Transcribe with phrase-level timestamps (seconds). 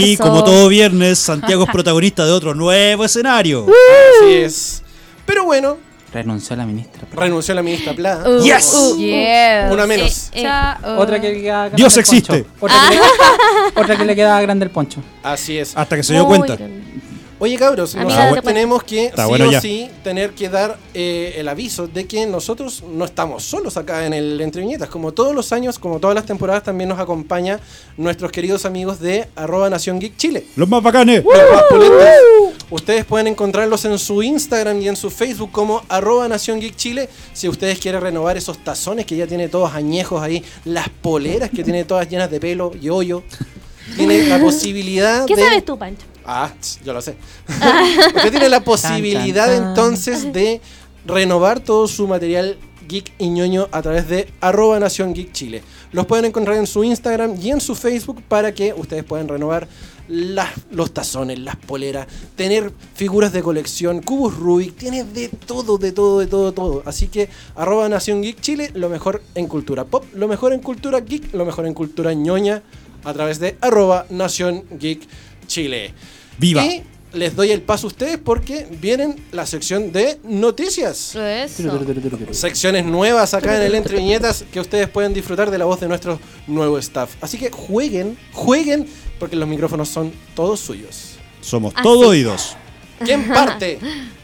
[0.00, 3.66] Y como todo viernes, Santiago es protagonista de otro nuevo escenario.
[4.22, 4.82] Así es.
[5.26, 5.76] Pero bueno,
[6.10, 7.06] Renunció la ministra.
[7.12, 8.26] renunció la ministra Plada.
[8.26, 8.72] Uh, Yes.
[8.74, 9.72] uh, yes.
[9.72, 10.30] Una menos.
[10.32, 10.94] Eh, eh.
[10.96, 12.44] Otra que le queda grande Dios el existe.
[12.44, 12.54] poncho.
[12.60, 15.02] Otra, que le, otra que le queda grande el poncho.
[15.22, 15.76] Así es.
[15.76, 16.56] Hasta que se dio Muy cuenta.
[17.42, 19.60] Oye, cabros, Amiga, nosotros date tenemos que Está sí bueno o ya.
[19.60, 24.12] sí tener que dar eh, el aviso de que nosotros no estamos solos acá en
[24.12, 24.88] el Entre Viñetas.
[24.88, 27.58] Como todos los años, como todas las temporadas, también nos acompaña
[27.96, 30.46] nuestros queridos amigos de arroba Nación Geek Chile.
[30.54, 31.24] Los más bacanes.
[31.24, 32.64] Los más pulentos.
[32.70, 37.08] Ustedes pueden encontrarlos en su Instagram y en su Facebook como arroba Nación Geek Chile.
[37.32, 41.64] Si ustedes quieren renovar esos tazones que ya tiene todos añejos ahí, las poleras que
[41.64, 43.24] tiene todas llenas de pelo y hoyo.
[43.96, 45.42] Tiene la posibilidad ¿Qué de...
[45.42, 46.06] sabes tú, Pancho?
[46.24, 46.50] Ah,
[46.84, 47.16] yo lo sé.
[48.16, 49.68] Usted tiene la posibilidad Tan, tan, tan.
[49.70, 50.60] entonces de
[51.04, 52.56] renovar todo su material
[52.88, 55.62] geek y ñoño a través de arroba Nación Geek Chile.
[55.92, 59.66] Los pueden encontrar en su Instagram y en su Facebook para que ustedes puedan renovar
[60.08, 62.06] las, los tazones, las poleras,
[62.36, 66.82] tener figuras de colección, cubos Rubik, tiene de todo, de todo, de todo, todo.
[66.84, 71.00] Así que arroba Nación Geek Chile, lo mejor en cultura pop, lo mejor en cultura
[71.00, 72.62] geek, lo mejor en cultura ñoña
[73.04, 75.02] a través de arroba Nación Geek
[75.46, 75.92] Chile.
[76.38, 76.64] Viva.
[76.64, 76.82] Y
[77.12, 81.14] les doy el paso a ustedes porque vienen la sección de noticias.
[81.14, 81.80] Eso.
[82.30, 85.88] Secciones nuevas acá en el Entre Viñetas que ustedes pueden disfrutar de la voz de
[85.88, 87.14] nuestro nuevo staff.
[87.20, 88.86] Así que jueguen, jueguen,
[89.18, 91.16] porque los micrófonos son todos suyos.
[91.40, 91.82] Somos Así.
[91.82, 92.56] todo oídos.
[93.04, 93.78] ¿Quién parte?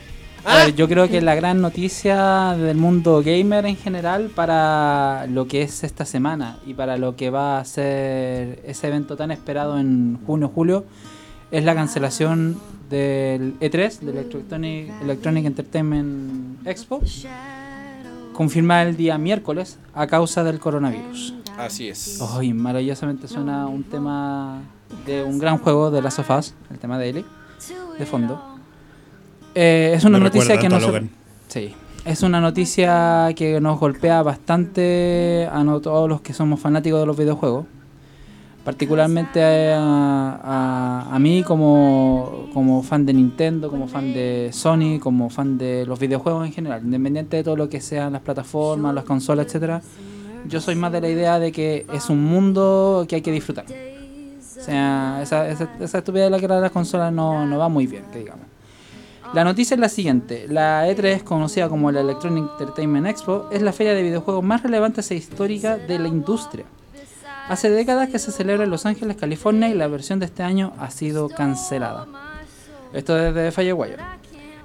[0.48, 5.26] A Ah, ver, yo creo que la gran noticia del mundo gamer en general para
[5.26, 9.30] lo que es esta semana y para lo que va a ser ese evento tan
[9.30, 10.86] esperado en junio-julio
[11.50, 17.02] es la cancelación del E3, del Electronic, Electronic Entertainment Expo,
[18.32, 21.34] confirmada el día miércoles a causa del coronavirus.
[21.58, 22.22] Así es.
[22.22, 24.62] Ay, maravillosamente suena un tema
[25.04, 27.24] de un gran juego de Last of Us, el tema de Ellie,
[27.98, 28.57] de fondo.
[29.54, 30.82] Eh, es una Me noticia que nos...
[31.48, 37.00] Sí, es una noticia que nos golpea bastante a no todos los que somos fanáticos
[37.00, 37.66] de los videojuegos.
[38.64, 39.42] Particularmente
[39.72, 45.56] a, a- a mí como, como fan de Nintendo, como fan de Sony, como fan
[45.56, 49.46] de los videojuegos en general, independiente de todo lo que sean las plataformas, las consolas,
[49.46, 49.80] etcétera.
[50.46, 53.64] Yo soy más de la idea de que es un mundo que hay que disfrutar.
[53.66, 57.68] O sea, esa, esa, esa estupidez de la que era las consolas no, no va
[57.70, 58.44] muy bien, que digamos.
[59.34, 60.46] La noticia es la siguiente.
[60.48, 65.02] La E3, conocida como la Electronic Entertainment Expo, es la feria de videojuegos más relevante
[65.08, 66.64] e histórica de la industria.
[67.48, 70.72] Hace décadas que se celebra en Los Ángeles, California y la versión de este año
[70.78, 72.06] ha sido cancelada.
[72.94, 74.02] Esto desde Firewire.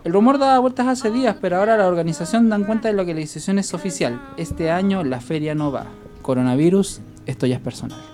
[0.06, 3.14] El rumor daba vueltas hace días, pero ahora la organización dan cuenta de lo que
[3.14, 4.22] la decisión es oficial.
[4.38, 5.88] Este año la feria no va.
[6.22, 8.13] Coronavirus, esto ya es personal.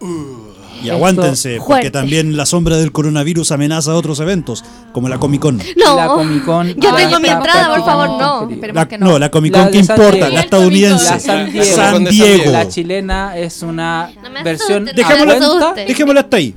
[0.00, 5.18] Y Esto- aguántense, porque también la sombra del coronavirus amenaza a otros eventos, como la
[5.18, 5.56] Comic Con.
[5.76, 5.96] No.
[5.96, 6.68] La Comic Con.
[6.76, 8.48] Yo ya tengo mi entrada, por favor, no.
[8.72, 9.06] La, que no.
[9.06, 9.18] no.
[9.18, 11.10] la Comic Con que importa, la estadounidense.
[11.10, 12.44] La San Diego.
[12.44, 12.52] San.
[12.52, 14.86] La chilena es una No me versión.
[14.88, 16.54] asusten, no me Dejémosla, dejémosla hasta ahí.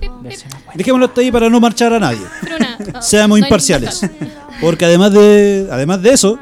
[0.75, 2.21] Dejémoslo hasta ahí para no marchar a nadie.
[2.43, 2.77] Bruna.
[3.01, 4.07] Seamos imparciales.
[4.61, 6.37] Porque además de, además de eso,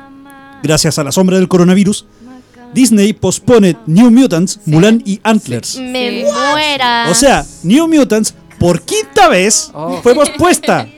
[0.62, 2.06] gracias a la sombra del coronavirus,
[2.74, 5.78] Disney pospone New Mutants, Mulan y Antlers.
[5.80, 7.08] Me muera.
[7.10, 10.00] O sea, New Mutants por quinta vez Oh.
[10.04, 10.88] fue pospuesta.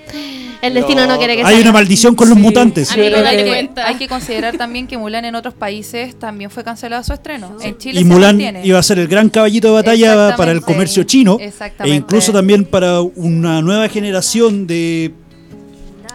[0.61, 1.61] El destino no quiere que Hay salga.
[1.61, 2.43] una maldición con los Sí.
[2.43, 2.91] mutantes.
[2.91, 3.87] Amigo, creo date que- cuenta.
[3.87, 7.57] Hay que considerar también que Mulan en otros países también fue cancelado su estreno.
[7.63, 8.61] En Chile Y se Mulan mantiene.
[8.63, 11.97] iba a ser el gran caballito de batalla para el comercio chino e Exactamente.
[11.97, 15.11] incluso también para una nueva generación de,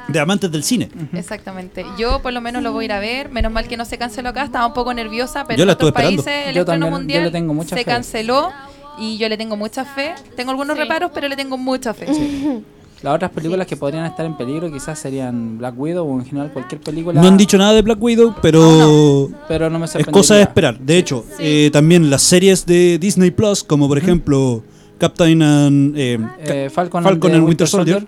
[0.09, 0.89] de amantes del cine.
[1.13, 1.85] Exactamente.
[1.99, 3.31] Yo por lo menos lo voy a ir a ver.
[3.31, 4.45] Menos mal que no se canceló acá.
[4.45, 6.91] Estaba un poco nerviosa, pero Yo en la otros países el Yo estreno también, yo
[6.99, 7.91] mundial le tengo mucha se fe.
[7.91, 8.51] canceló.
[8.99, 10.15] Y yo le tengo mucha fe.
[10.37, 10.83] Tengo algunos Sí.
[10.83, 12.07] reparos, pero le tengo mucha fe.
[13.03, 16.51] Las otras películas que podrían estar en peligro quizás serían Black Widow o en general
[16.51, 17.21] cualquier película.
[17.21, 20.79] No han dicho nada de Black Widow, pero Pero no me es cosa de esperar.
[20.79, 24.63] De hecho, eh, también las series de Disney Plus, como por ejemplo
[24.99, 28.07] Captain and, eh, Eh, Falcon, Falcon and Winter Soldier,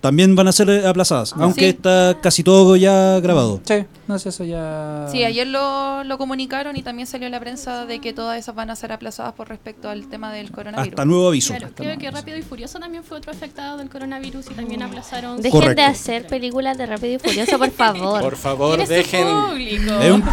[0.00, 1.66] también van a ser eh, aplazadas, aunque Sí.
[1.70, 3.60] está casi todo ya grabado.
[3.64, 5.06] Sí, no sé, eso ya.
[5.10, 8.54] Sí, ayer lo, lo comunicaron y también salió en la prensa de que todas esas
[8.54, 10.92] van a ser aplazadas por respecto al tema del coronavirus.
[10.92, 11.52] Hasta nuevo aviso.
[11.54, 15.36] Claro, creo que Rápido y Furioso también fue otro afectado del coronavirus y también aplazaron.
[15.38, 15.82] Dejen Correcto.
[15.82, 18.20] de hacer películas de Rápido y Furioso, por favor.
[18.22, 19.26] Por favor, dejen.
[19.26, 20.24] Es un,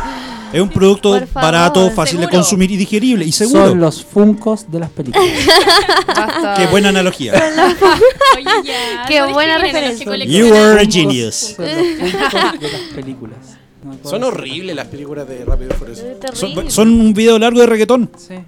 [0.53, 3.25] es un producto barato, fácil de consumir y digerible.
[3.25, 3.69] Y seguro.
[3.69, 5.27] Son los funcos de las películas.
[6.07, 6.53] Basta.
[6.56, 7.33] Qué buena analogía.
[8.38, 9.27] Oye, ya, Qué no
[9.60, 10.25] buena referencia.
[10.25, 11.56] You are a genius.
[11.57, 13.38] De las películas.
[13.84, 16.04] No Son horribles las películas de Rápido y Furioso.
[16.34, 18.10] Son, son un video largo de reggaetón.
[18.18, 18.36] Sí.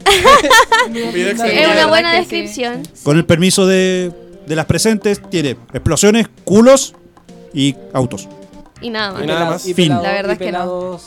[0.94, 2.82] Sí, Es una buena descripción.
[3.04, 4.12] Con el permiso de,
[4.46, 6.96] de las presentes, tiene explosiones, culos
[7.54, 8.30] y autos.
[8.82, 9.24] Y nada más.
[9.24, 9.68] Y nada más.
[9.68, 9.90] Y Fin.
[9.90, 11.00] La verdad y es que no.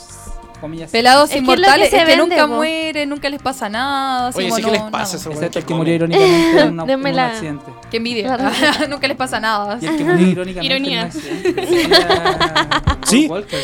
[0.61, 3.09] Pelados, comillas, Pelados Es que es lo inmortales, que es se que, vende, nunca mueren,
[3.09, 4.27] nunca les pasa nada.
[4.27, 6.85] así Oye, sí, ¿qué no- les pasa weones Excepto el que murió irónicamente en, una-
[6.85, 7.65] Denme en un accidente.
[7.89, 8.37] Qué envidia.
[8.89, 9.77] nunca les pasa nada.
[9.81, 11.01] Y el que murió irónicamente Ironía.
[11.01, 13.27] en un accidente sería Paul Sí.
[13.27, 13.59] Walker.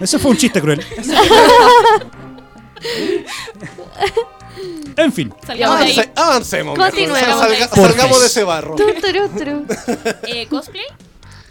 [0.00, 0.84] Ese fue un chiste cruel.
[4.96, 5.34] en fin.
[5.46, 5.92] Salgamos de ahí.
[5.96, 6.78] Avance- avancemos.
[6.78, 7.18] Continuemos.
[7.40, 8.74] Salga- salgamos de ese barro.
[8.76, 8.84] Tu.
[10.26, 10.84] Eh, cosplay.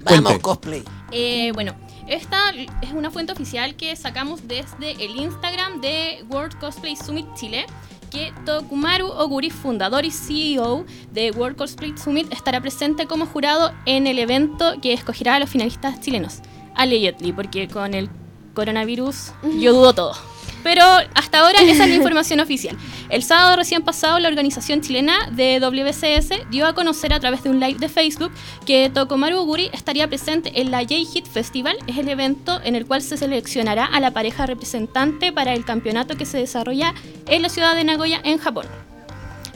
[0.04, 0.39] Cuente.
[0.39, 0.83] cosplay.
[1.12, 1.75] Eh, bueno,
[2.07, 7.66] esta es una fuente oficial que sacamos desde el Instagram de World Cosplay Summit Chile.
[8.12, 14.07] Que Tokumaru Oguri, fundador y CEO de World Cosplay Summit, estará presente como jurado en
[14.07, 16.40] el evento que escogerá a los finalistas chilenos.
[16.75, 18.10] Allegedly, porque con el
[18.54, 20.35] coronavirus yo dudo todo.
[20.66, 20.84] Pero
[21.14, 22.76] hasta ahora esa es la información oficial.
[23.10, 27.52] El sábado recién pasado la organización chilena de WCS dio a conocer a través de
[27.52, 28.32] un live de Facebook
[28.66, 31.78] que Tokomaru Oguri estaría presente en la J-Hit Festival.
[31.86, 36.18] Es el evento en el cual se seleccionará a la pareja representante para el campeonato
[36.18, 36.96] que se desarrolla
[37.28, 38.66] en la ciudad de Nagoya, en Japón.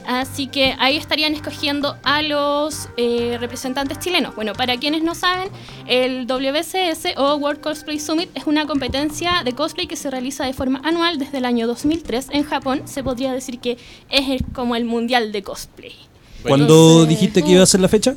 [0.06, 4.34] Así que ahí estarían escogiendo a los eh, representantes chilenos.
[4.34, 5.48] Bueno, para quienes no saben,
[5.86, 10.52] el WCS o World Cosplay Summit es una competencia de cosplay que se realiza de
[10.52, 12.82] forma anual desde el año 2003 en Japón.
[12.86, 15.94] Se podría decir que es el- como el mundial de cosplay.
[16.42, 18.14] ¿Cuándo Entonces, dijiste que iba a ser la fecha?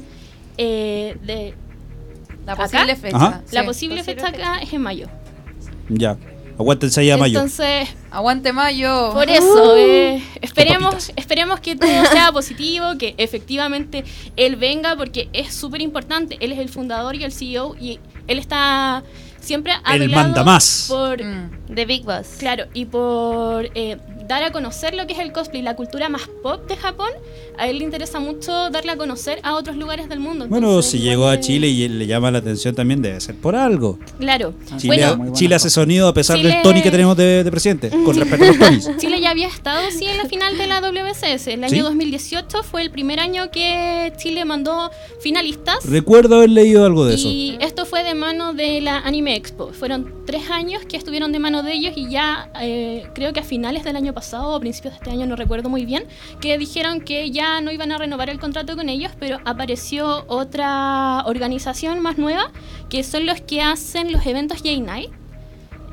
[0.57, 1.53] Eh, de,
[2.45, 2.63] La ¿Acá?
[2.65, 3.15] posible fecha.
[3.18, 3.41] Ajá.
[3.51, 3.65] la sí.
[3.68, 5.07] posible fecha acá es en mayo.
[5.89, 6.18] Ya.
[6.57, 7.39] Aguántense ahí a mayo.
[7.39, 9.09] Entonces, Aguante mayo.
[9.11, 14.03] Por eso, eh, esperemos, esperemos que todo sea positivo, que efectivamente
[14.35, 16.38] él venga, porque es súper importante.
[16.39, 19.03] Él es el fundador y el CEO y él está
[19.44, 20.86] siempre ha Él velado manda más.
[20.90, 21.51] Por, Mm.
[21.75, 22.28] The Big Boss.
[22.38, 23.98] Claro, y por eh,
[24.28, 27.10] dar a conocer lo que es el cosplay, la cultura más pop de Japón,
[27.57, 30.48] a él le interesa mucho darle a conocer a otros lugares del mundo.
[30.48, 33.19] Bueno, Entonces, si igual llegó a de- Chile y le llama la atención también debe
[33.22, 33.97] ser por algo.
[34.19, 34.54] Claro.
[34.78, 37.52] Chile, Bueno, buena Chile hace sonido a pesar Chile- del Tony que tenemos de, de
[37.52, 38.90] presidente, con respecto a los Tonys.
[38.97, 41.47] Chile ya había estado sí en la final de la WCS.
[41.47, 41.80] El año ¿Sí?
[41.80, 45.78] 2018 fue el primer año que Chile mandó finalistas.
[45.85, 47.28] Recuerdo haber leído algo de eso.
[47.28, 49.73] Y esto fue de mano de la Anime Expo.
[49.73, 53.44] Fueron tres años que estuvieron de mano de ellos y ya eh, creo que a
[53.44, 56.06] finales del año pasado o principios de este año, no recuerdo muy bien,
[56.40, 61.23] que dijeron que ya no iban a renovar el contrato con ellos, pero apareció otra
[61.25, 62.52] organización más nueva,
[62.90, 65.11] que son los que hacen los eventos J-Night.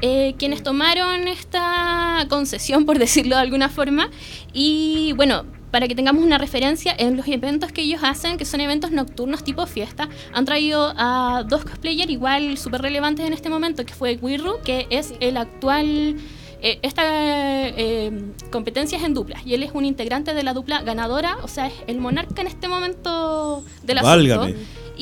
[0.03, 4.09] eh, quienes tomaron esta concesión, por decirlo de alguna forma,
[4.53, 8.61] y bueno, para que tengamos una referencia, en los eventos que ellos hacen, que son
[8.61, 13.85] eventos nocturnos tipo fiesta, han traído a dos cosplayers igual súper relevantes en este momento,
[13.85, 16.17] que fue Wirru, que es el actual...
[16.63, 18.13] eh, esta eh,
[18.51, 21.69] competencia es en duplas y él es un integrante de la dupla ganadora, o sea,
[21.69, 24.11] es el monarca en este momento del asunto.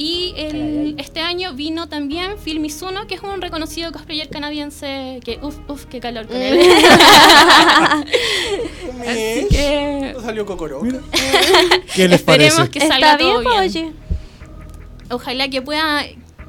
[0.00, 5.40] Y el- este año vino también Phil Mizuno, que es un reconocido cosplayer canadiense que,
[5.42, 6.56] uff, uff, qué calor con él.
[9.06, 10.82] Así que Salió Kokoro.
[11.94, 12.70] ¿Qué les esperemos parece?
[12.70, 13.58] que ¿Está salga bien, todo bien.
[13.58, 13.92] oye?
[15.10, 16.04] Ojalá que pueda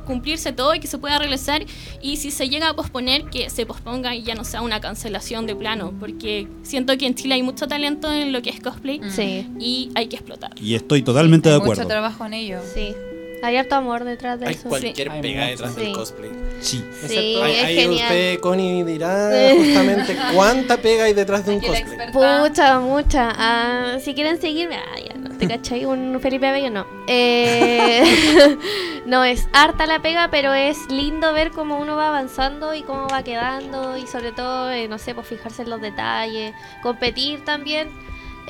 [0.06, 1.64] cumplirse todo y que se pueda realizar
[2.02, 5.46] y si se llega a posponer que se posponga y ya no sea una cancelación
[5.46, 9.00] de plano porque siento que en Chile hay mucho talento en lo que es cosplay
[9.12, 10.52] Sí, y hay que explotar.
[10.62, 11.82] Y estoy totalmente de Hay acuerdo.
[11.84, 12.60] Mucho trabajo en ello.
[12.74, 12.94] sí.
[13.42, 14.70] Hay harto amor detrás de Hay eso.
[14.70, 15.82] cualquier Hay pega detrás Sí.
[15.82, 16.30] del cosplay.
[16.62, 16.84] Sí.
[17.08, 18.08] Sí, es ahí genial.
[18.08, 21.82] usted, Connie, dirá justamente cuánta pega hay detrás de un cosplay.
[21.82, 22.40] experta.
[22.42, 23.34] Mucha, mucha.
[23.38, 26.86] Ah, si quieren seguirme, ah, ya no te cachai, un Felipe Abello no.
[27.08, 28.04] Eh,
[29.06, 33.08] no es harta la pega, pero es lindo ver cómo uno va avanzando y cómo
[33.08, 36.54] va quedando y sobre todo, eh, no sé, pues fijarse en los detalles,
[36.84, 37.90] competir también.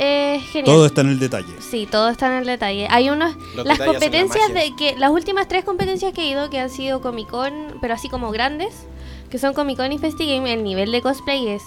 [0.01, 0.65] Es genial.
[0.75, 1.53] Todo está en el detalle.
[1.59, 2.87] Sí, todo está en el detalle.
[2.89, 6.49] Hay unos Los las la competencias de que las últimas tres competencias que he ido
[6.49, 8.85] que han sido Comic Con, pero así como grandes,
[9.29, 11.63] que son Comic Con y Festigame, el nivel de cosplay es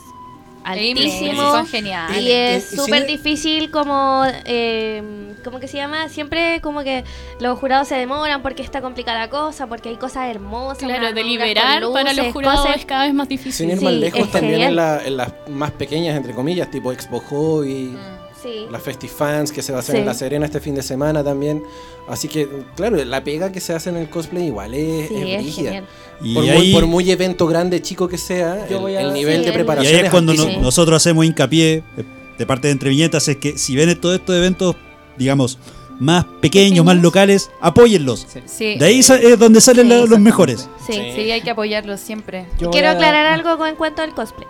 [0.64, 1.42] altísimo.
[1.52, 2.20] Son geniales.
[2.22, 6.08] Y es súper difícil como, eh, ¿cómo que se llama?
[6.08, 7.04] Siempre como que
[7.40, 10.78] los jurados se demoran porque está complicada la cosa, porque hay cosas hermosas.
[10.84, 12.76] Claro, deliberar para los jurados cosas.
[12.76, 13.52] es cada vez más difícil.
[13.52, 14.70] Sin ir Sí, más lejos, también genial.
[14.70, 17.96] en, la- en las más pequeñas, entre comillas, tipo Expo Hobby,
[18.42, 18.66] Sí.
[18.70, 20.00] la Festifans que se va a hacer Sí.
[20.00, 21.62] en La Serena este fin de semana también.
[22.08, 25.46] Así que, claro, la pega que se hace en el cosplay igual es, Sí, es
[25.46, 25.86] es genial.
[26.22, 29.00] Y Por, ahí, muy, por muy evento grande, chico que sea, Yo el, voy a-
[29.02, 32.04] el nivel Sí, de el- y preparación ahí es cuando no- nosotros hacemos hincapié eh,
[32.38, 34.74] de parte de Entre Viñetas es que si ven todos estos eventos,
[35.16, 35.58] digamos,
[36.00, 38.26] más pequeños, más locales, apóyenlos.
[38.46, 38.76] Sí.
[38.76, 40.68] De ahí es donde salen Sí, la- los mejores.
[40.86, 40.94] Sí.
[40.94, 41.12] Sí.
[41.14, 42.46] Sí, hay que apoyarlos siempre.
[42.58, 44.48] Yo Quiero aclarar algo con en cuanto al cosplay.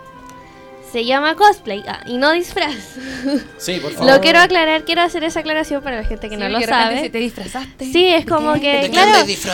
[0.93, 2.75] Se llama cosplay ah, y no disfraz.
[3.57, 4.13] Sí, por favor.
[4.13, 7.01] Lo quiero aclarar, quiero hacer esa aclaración para la gente que no lo sabe.
[7.01, 7.85] Si te disfrazaste.
[7.91, 8.91] Sí, es como que,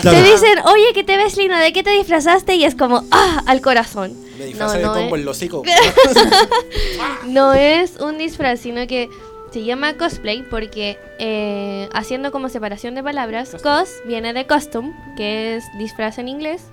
[0.04, 2.56] te dicen, oye, que te ves linda, ¿de qué te disfrazaste?
[2.56, 4.14] Y es como, ah, al corazón.
[4.38, 5.64] Me disfrazé no, de no combo es- en los hocico.
[7.26, 9.10] No es un disfraz, sino que
[9.52, 15.56] se llama cosplay porque eh, haciendo como separación de palabras, cos viene de costume, que
[15.56, 16.64] es disfraz en inglés,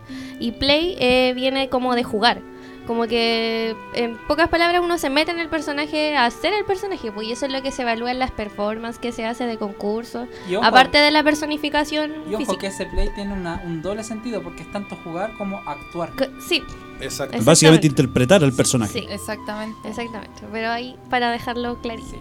[0.41, 2.41] y play eh, viene como de jugar.
[2.87, 7.11] Como que en pocas palabras uno se mete en el personaje a hacer el personaje,
[7.11, 9.59] pues y eso es lo que se evalúa en las performances que se hace de
[9.59, 12.59] concursos, Y ojo, aparte de la personificación y ojo física.
[12.61, 16.13] que ese play tiene una- un doble sentido porque es tanto jugar como actuar.
[16.13, 16.63] Que- Sí,
[17.01, 17.37] Exacto.
[17.43, 18.93] Básicamente interpretar al personaje.
[19.01, 19.77] sí, Exactamente.
[19.89, 20.43] exactamente.
[20.51, 22.09] Pero ahí para dejarlo clarito.
[22.09, 22.17] Sí.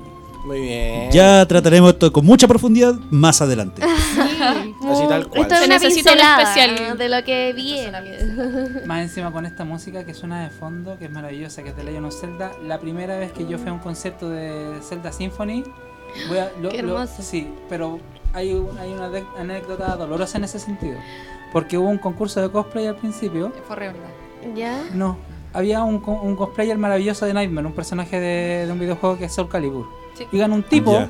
[0.45, 1.11] Muy bien.
[1.11, 3.81] Ya trataremos esto con mucha profundidad más adelante.
[3.83, 5.41] Así tal cual.
[5.41, 6.97] Esto es Se una necesita un pincelada especial.
[6.97, 8.81] de lo que viene.
[8.85, 11.83] Más encima con esta música que suena de fondo, que es maravillosa, que es de
[11.83, 12.51] Legend of Zelda.
[12.65, 15.63] La primera vez que yo fui a un concierto de Zelda Symphony,
[16.29, 17.23] voy a- lo- Qué lo- hermoso.
[17.23, 17.99] sí, pero
[18.33, 19.09] hay, un- hay una
[19.39, 20.97] anécdota dolorosa en ese sentido.
[21.51, 23.51] Porque hubo un concurso de cosplay al principio.
[23.65, 23.99] Fue horrible.
[24.55, 24.83] ¿Ya?
[24.93, 25.17] No,
[25.53, 29.25] había un, co- un cosplayer maravilloso de Nightmare, un personaje de, de un videojuego que
[29.25, 29.87] es Soul Calibur.
[30.15, 30.27] Sí.
[30.31, 31.07] Y ganó un tipo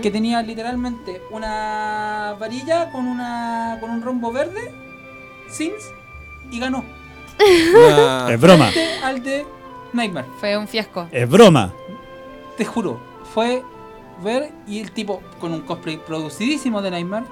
[0.00, 4.72] que tenía literalmente una varilla con una con un rombo verde,
[5.50, 5.90] Sims,
[6.50, 6.84] y ganó.
[7.40, 8.68] Ah, Es broma.
[8.68, 9.46] Al de, al de
[9.92, 10.26] Nightmare.
[10.38, 11.08] Fue un fiasco.
[11.10, 11.72] Es broma.
[12.56, 13.00] Te juro,
[13.34, 13.62] fue
[14.22, 17.24] ver y el tipo con un cosplay producidísimo de Nightmare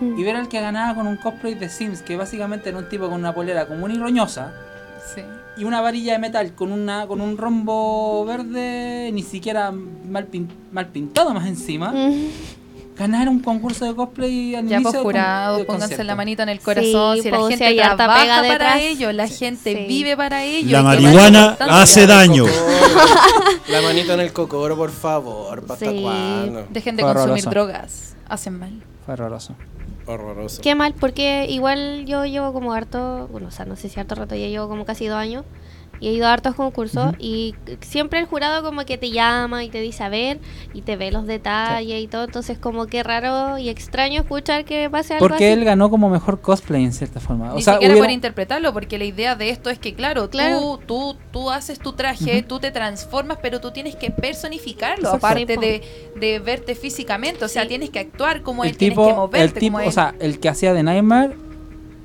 [0.00, 3.06] y ver al que ganaba con un cosplay de Sims, que básicamente era un tipo
[3.08, 4.52] con una polera común y roñosa
[5.14, 5.22] Sí.
[5.56, 10.48] Y una varilla de metal con una con un rombo verde ni siquiera mal, pin-
[10.72, 11.92] mal pintado más encima.
[11.92, 12.28] Mm.
[12.96, 16.48] Ganar un concurso de cosplay al Ya inicio pues jurados, del pónganse la manita en
[16.50, 17.16] el corazón.
[17.16, 18.80] Sí, si la pues, si gente harta trabaja pega para detrás.
[18.82, 19.84] ellos, la gente Sí.
[19.88, 20.70] vive para ellos.
[20.70, 22.44] La marihuana hace daño.
[23.68, 25.64] La manito en el cocoro, por favor.
[25.68, 26.00] ¿Hasta Sí.
[26.02, 26.66] cuándo?
[26.70, 27.50] Dejen de Fue consumir horroroso.
[27.50, 28.16] drogas.
[28.28, 28.82] Hacen mal.
[29.04, 29.56] Fue horroroso.
[30.06, 30.62] Horroroso.
[30.62, 34.14] Qué mal, porque igual yo llevo como harto, bueno, o sea, no sé si harto
[34.14, 35.44] rato, ya llevo como casi dos años
[36.04, 39.70] y he ido a hartos concursos y siempre el jurado como que te llama y
[39.70, 40.38] te dice a ver
[40.74, 44.90] y te ve los detalles y todo, entonces como que raro y extraño escuchar que
[44.90, 45.58] pase algo Porque así.
[45.58, 47.52] él ganó como mejor cosplay en cierta forma.
[47.52, 50.28] O Ni sea, siquiera hubiera- por interpretarlo, porque la idea de esto es que, claro,
[50.28, 50.60] Claro.
[50.60, 55.26] Tú, tú, tú haces tu traje, tú te transformas, pero tú tienes que personificarlo, Exacto.
[55.26, 55.82] aparte de,
[56.20, 57.44] de verte físicamente.
[57.44, 57.68] O sea, Sí.
[57.68, 59.88] tienes que actuar como el él, tienes tipo, que moverte el tipo, como él.
[59.88, 61.34] o sea, el que hacía de Nightmare,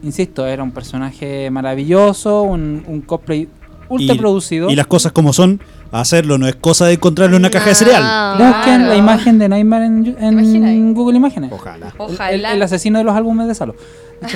[0.04, 3.50] insisto, era un personaje maravilloso, un, un cosplay
[3.90, 4.70] ultra producido.
[4.70, 5.60] y las cosas como son,
[5.92, 8.04] hacerlo no es cosa de encontrarlo en una caja de cereal.
[8.38, 8.46] No.
[8.46, 8.86] Busquen Claro.
[8.88, 10.94] la imagen de Nightmare en?
[10.94, 11.52] Google Imágenes.
[11.52, 11.88] Ojalá.
[11.88, 12.32] El- Ojalá.
[12.32, 13.76] El, el asesino de los álbumes de Salo.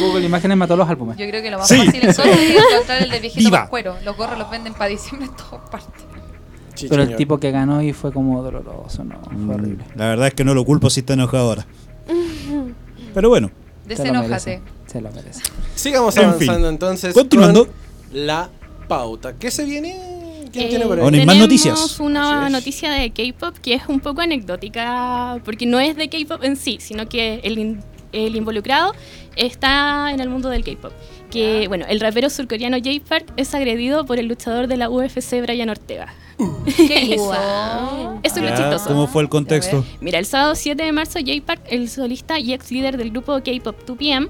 [0.00, 1.16] Google Imágenes mató los álbumes.
[1.16, 1.76] Yo creo que lo más Sí.
[1.84, 2.18] fácil es
[2.72, 3.60] encontrar el de viejito Viva.
[3.62, 3.96] con cuero.
[4.04, 6.04] Los gorros los venden para diciembre en todas partes.
[6.74, 9.84] Sí, Pero el tipo que ganó y fue como doloroso, no, fue Mm, horrible.
[9.96, 11.66] La verdad es que no lo culpo si está enojado ahora.
[13.14, 13.50] Pero bueno,
[13.86, 14.60] Desenójate.
[14.90, 15.42] Se lo merece.
[15.74, 16.64] Sigamos En avanzando fin.
[16.66, 17.14] entonces.
[17.14, 17.66] Continuando.
[17.66, 17.74] con
[18.12, 18.48] la
[18.88, 19.34] pauta.
[19.38, 19.96] ¿Qué se viene?
[20.50, 21.04] ¿Quién Eh, tiene por ahí?
[21.04, 22.00] Hay más tenemos noticias.
[22.00, 26.56] una noticia de K-pop que es un poco anecdótica, porque no es de K-pop en
[26.56, 27.80] sí, sino que el, in-
[28.12, 28.94] el involucrado
[29.36, 30.92] está en el mundo del K-pop.
[31.30, 35.42] Que, bueno, el rapero surcoreano Jay Park es agredido por el luchador de la UFC,
[35.42, 36.14] Brian Ortega.
[36.76, 37.34] ¿Qué hizo?
[38.22, 38.86] Es lo Ya, chistoso.
[38.88, 39.84] ¿Cómo fue el contexto?
[40.00, 43.34] Mira, el sábado 7 de marzo, Jay Park, el solista y ex líder del grupo
[43.44, 44.28] K-pop 2PM,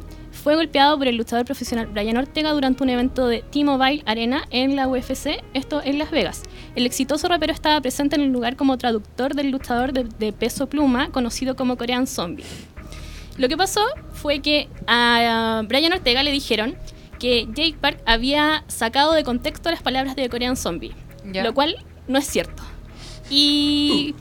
[0.49, 4.77] fue golpeado por el luchador profesional Brian Ortega durante un evento de T-Mobile Arena en
[4.77, 6.43] la UFC, esto en Las Vegas.
[6.75, 10.67] El exitoso rapero estaba presente en el lugar como traductor del luchador de, de peso
[10.67, 12.47] pluma, conocido como Korean Zombie.
[13.37, 13.83] Lo que pasó
[14.15, 16.77] fue que a Brian Ortega le dijeron
[17.19, 20.95] que Jake Park había sacado de contexto las palabras de Korean Zombie,
[21.31, 21.45] Ya.
[21.45, 21.77] lo cual
[22.07, 22.63] no es cierto.
[23.29, 24.15] Y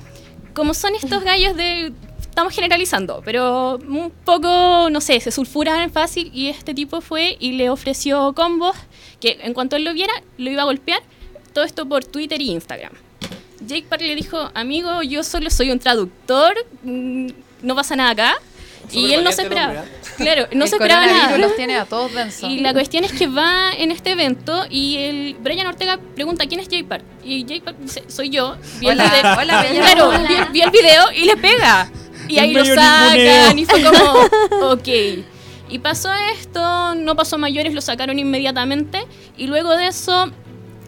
[0.53, 1.93] como son estos gallos de...
[2.37, 7.53] Estamos generalizando, pero un poco, no sé, se sulfuran fácil y este tipo fue y
[7.53, 8.75] le ofreció combos
[9.19, 11.01] que en cuanto él lo viera, lo iba a golpear.
[11.51, 12.91] Todo esto por Twitter y Instagram.
[13.61, 16.53] Jake Park le dijo, amigo, yo solo soy un traductor,
[16.83, 17.29] mm,
[17.63, 18.35] no pasa nada acá.
[18.91, 19.85] Y él no se el esperaba.
[20.17, 21.37] Claro, no el se esperaba nada.
[21.39, 22.47] los tiene a todos densos.
[22.51, 26.59] Y la cuestión es que va en este evento y el Brian Ortega pregunta quién
[26.59, 27.03] es Jay Park.
[27.23, 28.57] Y Jay Park dice, soy yo.
[28.79, 30.49] Vi el Hola, video, hola, claro, Hola.
[30.51, 31.89] Vi, vi el video y le pega.
[32.27, 34.87] Y ahí lo sacan y fue como, ok.
[35.69, 39.05] Y pasó esto, no pasó mayores, lo sacaron inmediatamente.
[39.37, 40.31] Y luego de eso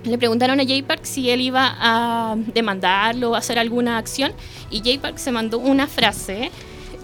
[0.03, 4.31] le preguntaron a Jay Park si él iba a demandarlo o hacer alguna acción.
[4.72, 6.51] Y Jay Park se mandó una frase.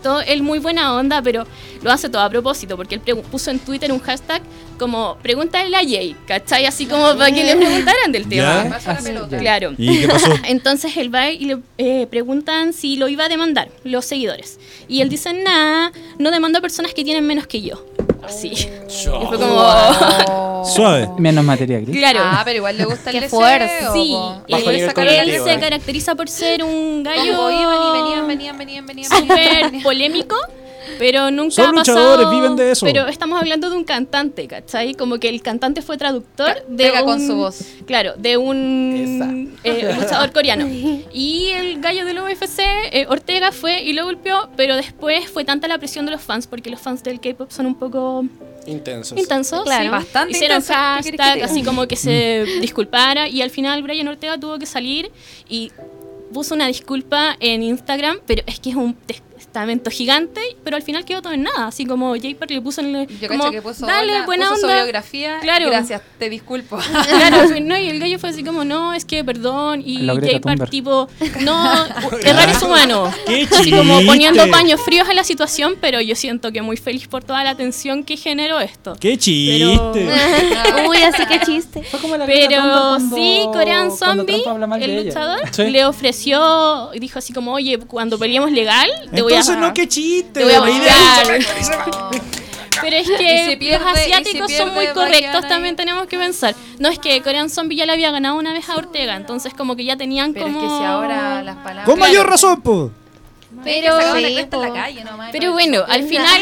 [0.05, 1.47] Todo, él muy buena onda, pero
[1.81, 4.43] lo hace todo a propósito, porque él puso en Twitter un hashtag
[4.77, 6.67] como pregúntale a Jay, ¿cachai?
[6.67, 8.65] Así como para que le preguntaran del tema.
[9.39, 9.73] Claro.
[9.75, 10.31] ¿Y qué pasó?
[10.45, 14.59] Entonces él va y le eh, preguntan si lo iba a demandar, los seguidores.
[14.87, 17.83] Y él dice, nah, no demando a personas que tienen menos que yo.
[18.27, 18.47] Así.
[18.49, 19.55] Y fue como...
[19.57, 20.63] Oh.
[20.65, 21.07] Suave.
[21.17, 21.95] Menos materia gris.
[21.95, 22.19] Claro.
[22.23, 23.69] Ah, pero igual le gusta el Qué fuerte.
[23.93, 24.15] Sí,
[24.49, 25.59] Bajo él, él cognitivo, se eh.
[25.59, 28.85] caracteriza por ser un gallo Ojo, iban y venían, venían, venían, venían.
[28.85, 29.83] venían, súper venían.
[29.83, 30.35] polémico,
[30.99, 31.97] pero nunca Son ha pasado...
[32.17, 32.85] luchadores, viven de eso.
[32.85, 34.93] Pero estamos hablando de un cantante, ¿cachai?
[34.95, 37.05] Como que el cantante fue traductor Ca- de pega un...
[37.05, 37.59] con su voz.
[37.85, 40.67] Claro, de un eh, luchador coreano.
[41.13, 42.59] Y el gallo del UFC,
[42.91, 46.47] eh, Ortega, fue y lo golpeó, pero después fue tanta la presión de los fans,
[46.47, 48.25] porque los fans del K-pop son un poco
[48.67, 49.17] Intensos.
[49.17, 49.63] intensos.
[49.63, 49.83] Claro.
[49.83, 49.89] sí.
[49.89, 53.27] Bastante Hicieron intensos, ¿qué querés que te hashtag, así como que se disculpara.
[53.27, 55.11] Y al final Brian Ortega tuvo que salir
[55.47, 55.71] y
[56.33, 58.93] puso una disculpa en Instagram, pero es que es un
[59.55, 61.67] testamento gigante, pero al final quedó todo en nada.
[61.67, 63.07] Así como J Park le puso en el.
[63.19, 64.75] Yo como, que puso, Dale, hola, buena puso su onda.
[64.83, 65.39] biografía.
[65.41, 65.67] Claro.
[65.69, 66.77] Gracias, te disculpo.
[67.15, 70.33] Claro, no, y el gallo fue así como, no, es que perdón, y La Greta
[70.33, 70.69] J Park Thunberg.
[70.69, 71.07] tipo,
[71.41, 71.85] no,
[72.23, 73.11] errar es humano.
[73.25, 77.07] ¡Qué Así como poniendo paños fríos a la situación, pero yo siento que muy feliz
[77.07, 78.95] por toda la atención que generó esto.
[78.99, 80.09] ¡Qué chiste!
[80.89, 81.83] Uy, así que chiste.
[81.83, 84.43] Fue como la Greta Pero cuando- sí, Korean Zombie,
[84.81, 85.63] el luchador, Sí.
[85.69, 89.44] le ofreció y dijo así como, oye, cuando peleemos legal, te voy a...
[89.53, 90.31] Entonces no, qué chiste.
[90.39, 90.61] te voy a.
[92.81, 96.55] Pero es que pierde- los asiáticos son muy correctos, también tenemos que pensar.
[96.77, 99.75] No es que Korean Zombie ya le había ganado una vez a Ortega, entonces como
[99.75, 100.59] que ya tenían Pero como...
[100.59, 101.85] es que si ahora las palabras.
[101.85, 102.91] Con mayor razón, po.
[103.63, 104.13] Pero- Pero.
[105.31, 106.41] Sí, la bueno, al final,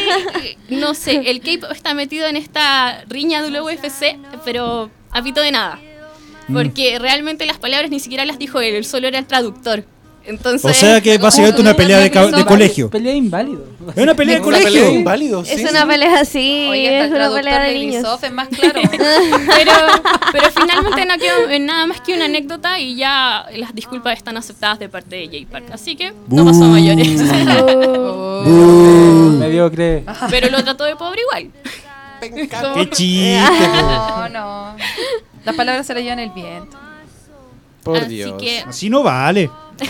[0.70, 5.52] no sé, el K-pop está metido en esta riña del UFC, pero a pito de
[5.52, 5.80] nada.
[6.48, 6.54] Mm.
[6.54, 9.86] Porque realmente las palabras ni siquiera las dijo él, él solo era el traductor.
[10.26, 12.90] Entonces, O sea que es básicamente una pelea de, ca- de colegio.
[12.90, 13.66] Pelea inválido.
[13.94, 14.92] Es una pelea de Una pelea de colegio.
[14.94, 15.50] inválidos.
[15.50, 18.06] Es una pelea así, Oye, es una pelea de de niños.
[18.24, 18.80] Es más claro.
[18.90, 19.72] pero,
[20.32, 24.38] pero finalmente no quedó en nada más que una anécdota y ya las disculpas están
[24.38, 25.66] aceptadas de parte de J Park.
[25.74, 27.08] Así que no pasó a mayores.
[29.40, 30.04] Mediocre.
[30.30, 31.52] pero lo trató de pobre igual.
[32.76, 33.40] ¡Qué chiste.
[33.84, 34.76] No, no.
[35.44, 36.78] Las palabras se las llevan el viento.
[37.84, 38.36] Por Así Dios.
[38.40, 39.50] que, Así no vale.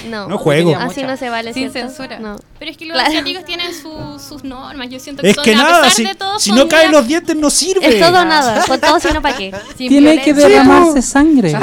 [0.10, 0.76] No, No juego.
[0.78, 1.90] así no se vale, Sin ¿cierto?
[1.90, 2.20] censura.
[2.20, 2.36] No.
[2.60, 3.10] pero es que los Claro.
[3.10, 4.88] asiáticos tienen su- sus normas.
[4.90, 6.90] Yo siento que, Es son, que a nada, pesar si, de todo, si no caen
[6.90, 7.86] una- los dientes no sirve.
[7.88, 9.52] Es todo o nada, con todo sino para qué.
[9.78, 10.48] Sin Tiene que violencia.
[10.64, 11.52] derramarse sangre.
[11.52, 11.62] Son,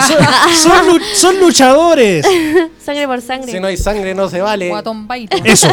[0.54, 2.26] son son luchadores.
[2.84, 3.52] Sangre por sangre.
[3.52, 4.68] Si no hay sangre, no se vale.
[4.68, 5.06] Guatón.
[5.44, 5.68] Eso,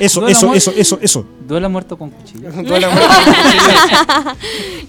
[0.00, 1.24] eso, Duelo eso, eso, eso, eso.
[1.46, 2.50] Duela muerto con cuchillo.
[2.52, 3.08] Duele a muerte.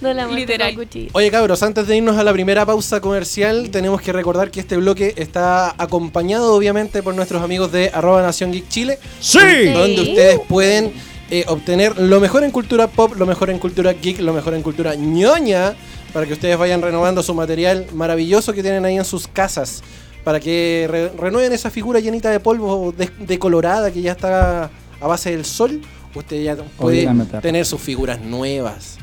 [0.02, 0.76] No la muerte Literal.
[0.76, 1.10] con cuchillo.
[1.14, 4.78] Oye cabros, antes de irnos a la primera pausa comercial, tenemos que recordar que este
[4.78, 9.38] bloque está acompañado obviamente por nuestros amigos de arroba Nación Geek Chile, ¡Sí!
[9.74, 10.92] donde ustedes pueden
[11.32, 14.62] eh, obtener lo mejor en cultura pop, lo mejor en cultura geek, lo mejor en
[14.64, 15.76] cultura ñoña,
[16.14, 19.84] para que ustedes vayan renovando su material maravilloso que tienen ahí en sus casas,
[20.24, 25.08] para que re- renueven esa figura llenita de polvo de- decolorada que ya está a
[25.08, 25.82] base del sol,
[26.16, 27.08] usted ya puede
[27.42, 28.98] tener sus figuras nuevas.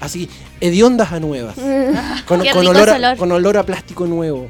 [0.00, 0.28] Así,
[0.60, 1.54] hediondas a nuevas.
[2.26, 3.16] Con, Qué con rico olor ese a, olor.
[3.18, 4.48] con olor a plástico nuevo.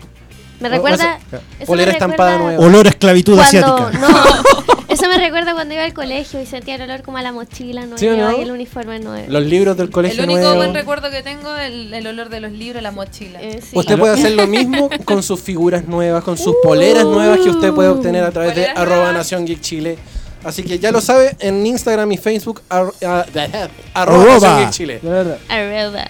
[0.62, 1.18] Me recuerda.
[1.58, 2.66] eso polera me estampada recuerda nueva.
[2.66, 3.98] Olor a esclavitud Cuando, asiática.
[3.98, 7.32] no, eso me recuerda cuando iba al colegio y sentía el olor como a la
[7.32, 8.32] mochila nueva ¿Sí no?
[8.38, 9.26] y el uniforme nuevo.
[9.28, 10.56] Los libros del El colegio único nuevo.
[10.56, 13.42] buen recuerdo que tengo es el, el olor de los libros, la mochila.
[13.42, 13.76] Eh, sí.
[13.76, 17.72] Usted puede hacer lo mismo con sus figuras nuevas, con sus poleras nuevas que usted
[17.72, 19.12] puede obtener a través de arroba.
[19.12, 19.98] Nación Geek Chile.
[20.44, 23.24] Así que ya lo sabe, en Instagram y Facebook, ar- ah,
[23.94, 24.34] arroba Arroba.
[24.34, 25.00] Nación Geek Chile.
[25.48, 26.06] Arroba.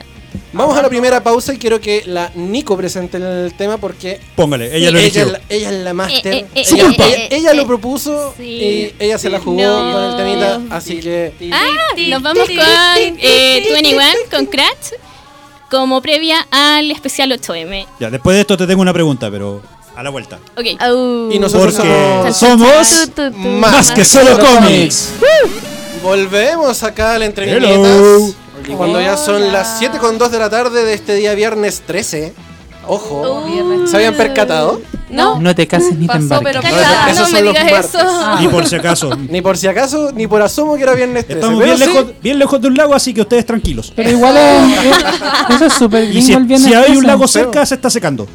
[0.52, 4.76] Vamos a la primera pausa y quiero que la Nico presente el tema porque Póngale,
[4.76, 5.22] ella lo eligió.
[5.26, 6.34] es la, ella es la máster.
[6.34, 8.42] Eh, eh, eh, ella, ella- eh, ella lo propuso sí.
[8.44, 9.92] y ella se la jugó No.
[9.92, 10.60] con el temita.
[10.76, 11.66] Así que Ah,
[12.08, 12.58] nos vamos con
[13.18, 14.92] eh, 21 con Crash
[15.70, 17.86] como previa al especial 8M.
[17.98, 19.62] Ya, después de esto te tengo una pregunta, pero
[19.96, 20.38] a la vuelta.
[20.56, 20.64] Ok.
[21.32, 23.38] Y nosotros Porque somos somos Tu, tu, tu.
[23.38, 25.10] más que solo cómics.
[26.02, 28.34] Volvemos acá al Entre Hello.
[28.62, 28.76] Viñetas.
[28.78, 32.32] Cuando ya son las 7 con 2 de la tarde de este día viernes 13.
[32.88, 33.44] Ojo.
[33.44, 33.90] Viernes.
[33.90, 34.80] ¿Se habían percatado?
[35.08, 35.38] No.
[35.38, 36.52] No te cases ni te embarques.
[36.62, 37.84] pero No, esos son los martes.
[37.94, 38.36] eso.
[38.40, 39.10] Ni por si acaso.
[39.30, 41.38] Ni por si acaso, ni por asomo que era viernes 13.
[41.40, 43.92] Estamos bien sí, lejos, bien lejos de un lago, así que ustedes tranquilos.
[43.94, 46.96] Pero igual es, es- eso es súper Y gringo si, el viernes si hay un
[47.02, 47.06] 13.
[47.06, 48.26] lago cerca, se está secando.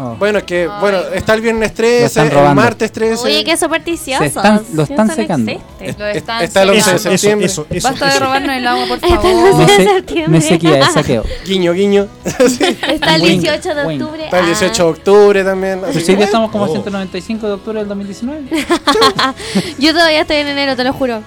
[0.00, 0.14] Oh.
[0.16, 3.24] Bueno, es que, bueno, está el viernes Lo 13, están el martes 13.
[3.24, 4.26] Oye, que supersticiosos.
[4.26, 5.50] Están- lo están secando.
[5.50, 5.98] existe.
[5.98, 6.98] Lo están está el 11 de secando.
[6.98, 7.46] Eso, eso, septiembre.
[7.46, 9.52] eso, eso, Basta de robarnos el agua, por Está el favor.
[9.60, 10.28] 11 de septiembre.
[10.28, 11.24] me sequía, es saqueo.
[11.44, 12.06] Guiño, guiño.
[12.24, 14.24] Está el Wing, 18 de octubre.
[14.24, 14.46] Está el Ah.
[14.46, 15.80] 18 de octubre también.
[15.84, 16.68] así hoy día estamos como Oh.
[16.68, 18.42] 195 de octubre del 2019.
[19.78, 21.22] Yo todavía estoy en enero, te lo juro.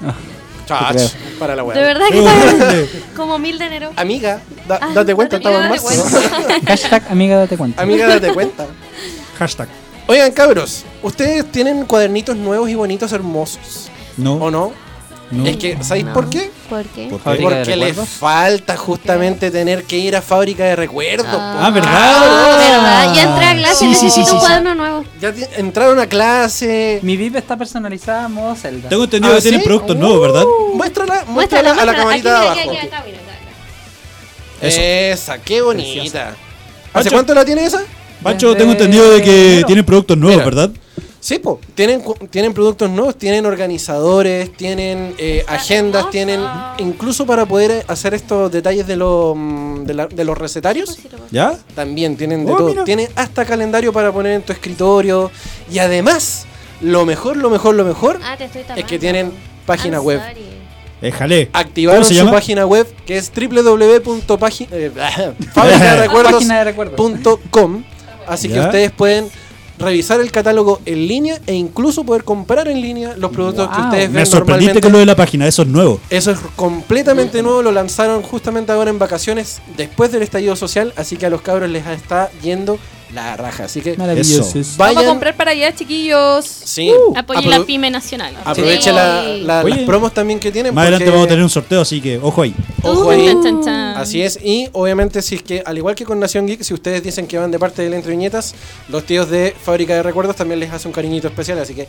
[0.80, 3.92] Chach, para la De verdad que todavía- como mil de enero.
[3.96, 6.20] Amiga, da- Ah, date cuenta, date estamos en marzo.
[6.68, 7.82] Hashtag amiga date cuenta.
[7.82, 8.66] Amiga, date cuenta.
[9.40, 9.68] Hashtag.
[10.08, 13.90] Oigan, cabros, ¿ustedes tienen cuadernitos nuevos y bonitos, hermosos?
[14.18, 14.74] No, ¿O no?
[15.32, 15.46] No.
[15.48, 16.14] Es que, ¿sabéis No.
[16.14, 16.52] por qué?
[16.70, 17.08] ¿Por qué?
[17.10, 18.10] Porque les recuerdos.
[18.10, 21.26] falta justamente tener que ir a fábrica de recuerdos.
[21.30, 21.66] Ah.
[21.66, 22.58] Ah, ¿verdad?
[22.60, 23.14] ¿Verdad?
[23.16, 24.36] Ya entré a clase, Sí, sí, sí, un sí.
[24.38, 25.06] cuaderno nuevo.
[25.20, 27.00] Ya entraron a clase.
[27.02, 28.90] Mi VIP está personalizada en modo Zelda.
[28.90, 30.44] Tengo entendido ¿Ah, que tienen productos nuevos, ¿verdad?
[30.74, 32.52] Muéstrala, Muéstrala, muéstrala a la camarita de abajo.
[32.60, 34.68] aquí, aquí, acá, mira, acá, acá.
[34.68, 34.80] Eso.
[34.82, 36.30] Esa, qué bonita.
[36.30, 36.36] ¿Hace
[36.94, 37.10] Pancho.
[37.12, 37.82] cuánto la tiene esa?
[38.22, 40.46] Pancho, Desde tengo entendido de que tienen productos nuevos, Mira.
[40.46, 40.72] ¿verdad?
[41.24, 41.60] Sí, po.
[41.76, 46.42] Tienen, cu- tienen productos nuevos, tienen organizadores, tienen eh, agendas, tienen
[46.80, 50.98] incluso para poder hacer estos detalles de, los mm, de, la- de los recetarios.
[51.30, 51.54] ¿Ya?
[51.76, 52.70] También tienen de Oh, todo.
[52.70, 52.84] mira.
[52.86, 55.30] Tienen hasta calendario para poner en tu escritorio.
[55.72, 56.48] Y además,
[56.82, 59.32] lo mejor, lo mejor, lo mejor Ah, te estoy es que tienen
[59.68, 60.22] página I'm web.
[60.28, 60.46] sorry.
[61.02, 61.50] Déjale.
[61.54, 62.32] Activaron ¿Cómo se su llama?
[62.32, 63.32] página web que es
[65.54, 66.44] Página de recuerdos.
[66.48, 67.84] www.fabricaderecuerdos.com
[68.28, 69.30] Así que ustedes pueden
[69.82, 74.10] revisar el catálogo en línea e incluso poder comprar en línea los productos que ustedes
[74.10, 74.82] Me ven sorprendiste normalmente.
[74.82, 76.00] con lo de la página, eso es nuevo.
[76.10, 81.18] Eso es completamente nuevo, lo lanzaron justamente ahora en vacaciones después del estallido social, así
[81.18, 82.78] que a los cabros les está yendo
[83.14, 83.66] la raja.
[83.66, 84.58] Así que Maravilloso.
[84.60, 84.74] Eso.
[84.78, 86.46] vayan, Vamos a comprar para allá, chiquillos.
[86.46, 88.36] sí, Apoye aprove- la pyme nacional.
[88.46, 88.96] aproveche Sí.
[88.96, 89.24] la-
[89.64, 90.74] las promos también que tienen.
[90.74, 92.54] Más adelante vamos a tener un sorteo, así que ojo ahí.
[92.84, 93.26] Ojo Uh, ahí.
[93.28, 93.98] chan, chan, chan.
[93.98, 97.04] Así es, y obviamente si es que, al igual que con Nación Geek, si ustedes
[97.04, 98.56] dicen que van de parte de la Entre Viñetas,
[98.90, 101.88] los tíos de Fábrica de Recuerdos también les hace un cariñito especial, así que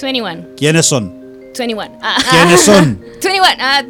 [0.02, 0.46] 21.
[0.58, 1.21] ¿Quiénes son?
[1.58, 2.00] 21.
[2.02, 3.00] Ah, ¿Quiénes son?
[3.24, 3.44] 21.
[3.60, 3.84] Ah,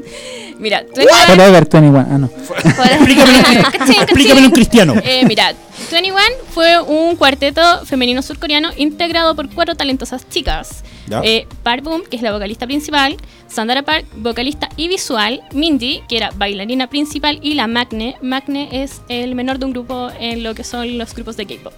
[0.60, 1.26] mira, 21.
[1.28, 2.00] Forever 21.
[2.00, 2.30] Ah, no.
[4.02, 4.94] Explícamelo, en cristiano.
[5.04, 5.54] Eh, mira,
[5.92, 6.18] 21
[6.54, 10.84] fue un cuarteto femenino surcoreano integrado por cuatro talentosas chicas.
[11.24, 16.16] Eh, Park Boom, que es la vocalista principal, Sandara Park, vocalista y visual, Mindy, que
[16.18, 18.16] era bailarina principal, y la Magne.
[18.22, 21.74] Magne es el menor de un grupo en lo que son los grupos de K-pop.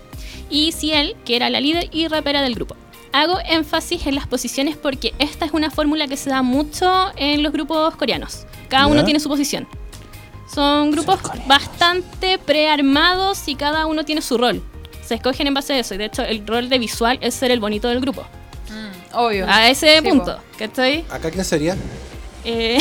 [0.49, 2.75] Y Ciel, que era la líder y rapera del grupo.
[3.13, 7.43] Hago énfasis en las posiciones porque esta es una fórmula que se da mucho en
[7.43, 8.45] los grupos coreanos.
[8.69, 9.05] Cada uno Ya.
[9.05, 9.67] tiene su posición.
[10.53, 14.63] Son grupos bastante prearmados y cada uno tiene su rol.
[15.05, 15.93] Se escogen en base a eso.
[15.93, 18.23] Y de hecho, el rol de visual es ser el bonito del grupo.
[18.69, 19.45] Mm, Obvio.
[19.47, 20.37] A ese Sí, punto.
[20.57, 21.05] ¿Cachai?
[21.09, 21.77] ¿Acá quién sería?
[22.45, 22.77] Eh,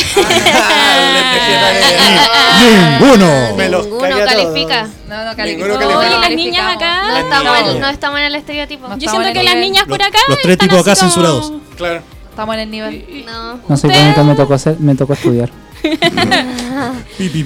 [2.60, 3.56] Ninguno.
[3.56, 4.88] Ninguno califica.
[5.08, 5.76] No, no califica.
[5.98, 7.88] Oye, las niñas acá- No Ah, estamos, no.
[7.88, 8.88] estamos en el estereotipo.
[8.98, 10.18] Yo siento en que las niñas por acá.
[10.28, 11.52] los tres tipos acá censurados.
[11.76, 12.02] Claro.
[12.30, 13.24] Estamos en el nivel.
[13.26, 13.60] No.
[13.68, 15.50] No sé, bonito, me tocó, hacer, me tocó estudiar.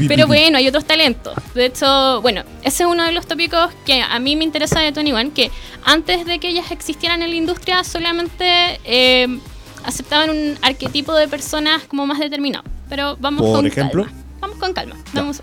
[0.09, 1.35] Pero bueno, hay otros talentos.
[1.55, 4.93] De hecho, bueno, ese es uno de los tópicos que a mí me interesa de
[4.93, 5.51] Tony One, que
[5.85, 9.39] antes de que ellas existieran en la industria solamente eh,
[9.87, 12.65] aceptaban un arquetipo de personas como más determinado.
[12.89, 14.05] Pero vamos Por con ejemplo.
[14.05, 14.19] calma.
[14.41, 14.97] Vamos con calma.
[15.13, 15.43] Vamos.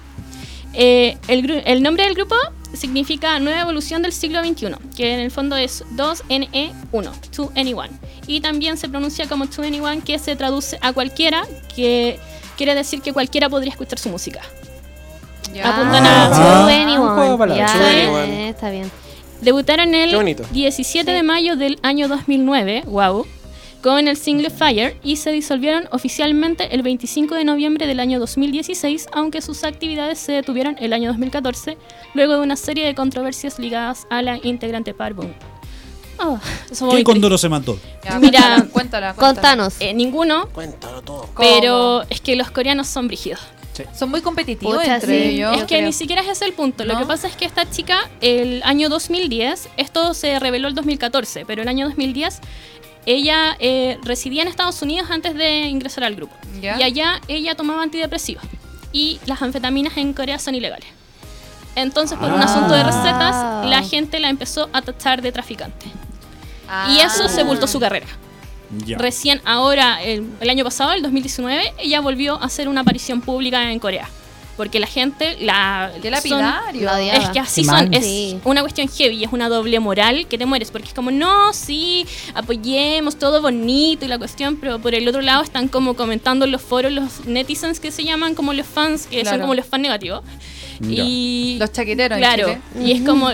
[0.74, 2.36] Eh, el, nombre del grupo
[2.74, 7.90] significa Nueva Evolución del siglo XXI, que en el fondo es 2NE1, 2NE1.
[8.28, 11.44] Y también se pronuncia como 2NE1, que se traduce a cualquiera,
[11.76, 12.20] que
[12.58, 14.42] quiere decir que cualquiera podría escuchar su música.
[15.54, 15.70] Ya.
[15.70, 16.64] Apuntan Ah, a...
[16.64, 17.02] ah, 21.
[17.04, 17.74] un juego de palabras.
[17.74, 18.18] Ya, 21.
[18.20, 18.92] eh, está bien.
[19.42, 20.44] Debutaron el bonito.
[20.52, 23.28] 17 de mayo del año 2009, wow,
[23.84, 29.08] con el single Fire y se disolvieron oficialmente el 25 de noviembre del año 2016,
[29.12, 31.78] aunque sus actividades se detuvieron el año 2014,
[32.14, 35.34] luego de una serie de controversias ligadas a la integrante Parboom.
[36.18, 36.40] Oh,
[36.72, 37.78] eso ¿Qué cóndoro se mató?
[38.06, 38.66] Ya, Mira.
[38.72, 39.14] cuéntala, cuéntala.
[39.16, 39.76] Contanos.
[39.82, 41.28] Eh, ninguno, Cuéntalo todo.
[41.34, 41.50] ¿Cómo?
[41.50, 43.42] pero es que los coreanos son brígidos.
[43.98, 45.30] Son muy competitivos Pucha, entre sí.
[45.36, 45.58] ellos.
[45.58, 46.86] es que ni siquiera es ese el punto.
[46.86, 47.00] Lo ¿No?
[47.00, 51.64] que pasa es que esta chica, el año 2010, esto se reveló el 2014, pero
[51.64, 52.40] el año 2010
[53.06, 56.36] ella eh, residía en Estados Unidos antes de ingresar al grupo.
[56.62, 58.44] Y allá ella tomaba antidepresivos.
[58.92, 60.88] Y las anfetaminas en Corea son ilegales.
[61.76, 62.46] Entonces, por un Ah.
[62.46, 65.88] asunto de recetas, la gente la empezó a tachar de traficante.
[66.90, 67.30] Y eso Ah.
[67.30, 68.06] sepultó su carrera.
[68.86, 68.98] Ya.
[68.98, 73.72] Recién ahora, el, el año pasado, el 2019, ella volvió a hacer una aparición pública
[73.72, 74.08] en Corea.
[74.56, 75.92] Porque la gente la...
[76.02, 76.90] Qué lapidario.
[77.14, 77.90] Es que así Qué son, mal.
[77.94, 78.38] es Sí.
[78.44, 82.06] una cuestión heavy, es una doble moral que te mueres, porque es como, no, sí,
[82.36, 86.52] apoyemos, todo bonito y la cuestión, pero por el otro lado están como comentando en
[86.52, 89.82] los foros los netizens que se llaman como los fans, que son como los fans
[89.82, 90.22] negativos.
[90.88, 92.88] Y Los chaqueteros en claro, Chile.
[92.88, 93.30] y es como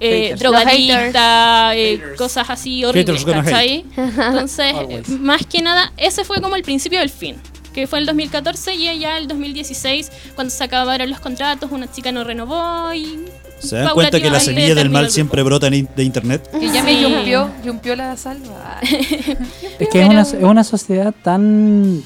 [0.00, 3.24] eh, drogadicta, eh, cosas así horribles.
[3.26, 7.36] Entonces, más que nada, ese fue como el principio del fin.
[7.74, 12.12] Que fue el 2014 y ya el 2016, cuando se acabaron los contratos, una chica
[12.12, 13.18] no renovó y.
[13.58, 16.48] ¿Se dan cuenta que la semilla del mal siempre brota de internet?
[16.60, 18.80] Que ya me yumpió, yumpió la salva.
[19.78, 22.02] Es que es una, es una sociedad tan.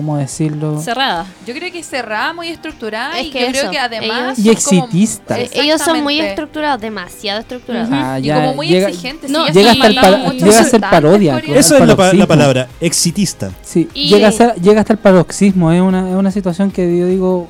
[0.00, 0.80] ¿Cómo decirlo?
[0.80, 1.26] Cerrada.
[1.46, 4.38] Yo creo que es cerrada, muy estructurada Es y que yo creo que además.
[4.38, 5.38] Y como- exitista.
[5.38, 7.90] Eh, Ellos son muy estructurados, demasiado estructurados.
[7.92, 9.30] Ah, Y ya como muy llega, exigentes.
[9.30, 11.52] No, sí, llega hasta el a ser parodia, eso.
[11.52, 12.26] Es la, pa- la paroxismo.
[12.26, 13.50] palabra, exitista.
[13.60, 15.70] Sí, Y- llega, a ser- llega hasta el paroxismo.
[15.70, 17.46] Es una, es una situación que yo digo.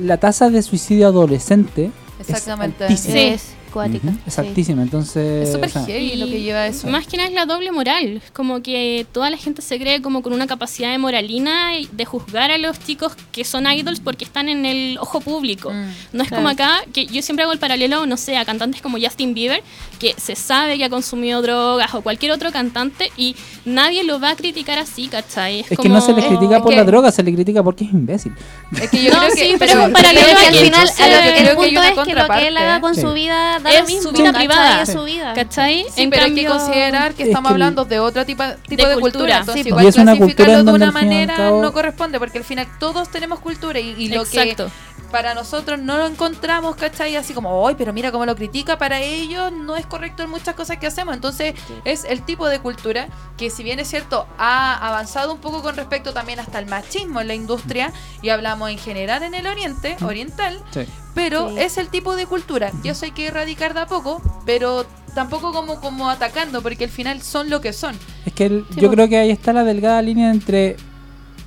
[0.00, 2.86] La tasa de suicidio adolescente Exactamente.
[2.86, 3.14] es altísima.
[3.38, 3.54] Sí.
[3.72, 4.08] Cuática.
[4.26, 4.72] Es sí.
[4.72, 5.48] Entonces.
[5.48, 6.86] Es súper o sea, heavy lo que lleva a eso.
[6.88, 8.20] Más que nada es la doble moral.
[8.24, 11.88] Es como que toda la gente se cree como con una capacidad de moralina y
[11.92, 15.70] de juzgar a los chicos que son idols porque están en el ojo público.
[15.70, 16.36] Mm, No es claro.
[16.42, 19.62] como acá, que yo siempre hago el paralelo, no sé, a cantantes como Justin Bieber,
[19.98, 24.30] que se sabe que ha consumido drogas o cualquier otro cantante y nadie lo va
[24.30, 25.60] a criticar así, ¿cachai?
[25.68, 27.84] es que no se le critica Es por que- la droga, se le critica porque
[27.84, 28.32] es imbécil.
[28.80, 31.08] Es que yo No, creo sí, pero es un paralelo que al final, entonces- a
[31.08, 33.00] lo que creo el que hay punto es que lo que él haga con Sí.
[33.00, 34.02] su vida da Es lo mismo.
[34.02, 34.82] su vida privada.
[34.82, 35.32] Es su vida.
[35.34, 35.84] ¿Cachai?
[35.94, 38.82] Sí, En pero hay que considerar que es estamos que- hablando de otro tipo, tipo
[38.82, 39.00] De de, cultura.
[39.00, 39.38] cultura.
[39.38, 43.08] Entonces, Sí, igual clasificarlo en de una manera cabo- no corresponde, porque al final todos
[43.10, 44.66] tenemos cultura y, y lo Exacto.
[44.66, 44.72] que
[45.10, 47.16] para nosotros no lo encontramos, ¿cachai?
[47.16, 50.54] Así como, hoy, pero mira cómo lo critica, para ellos no es correcto en muchas
[50.54, 51.14] cosas que hacemos.
[51.14, 55.62] Entonces, es el tipo de cultura que, si bien es cierto, ha avanzado un poco
[55.62, 57.92] con respecto también hasta el machismo en la industria,
[58.22, 60.80] y hablamos en general en el oriente, oriental, Sí.
[61.14, 61.54] pero Sí.
[61.58, 62.70] es el tipo de cultura.
[62.82, 66.90] Y eso hay que erradicar de a poco, pero tampoco como, como atacando, porque al
[66.90, 67.96] final son lo que son.
[68.26, 70.76] Es que el- Sí, yo creo que ahí está la delgada línea entre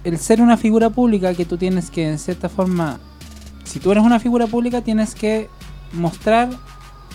[0.04, 3.00] el ser una figura pública que tú tienes que, en cierta forma,
[3.64, 5.50] si tú eres una figura pública, tienes que
[5.94, 6.50] mostrar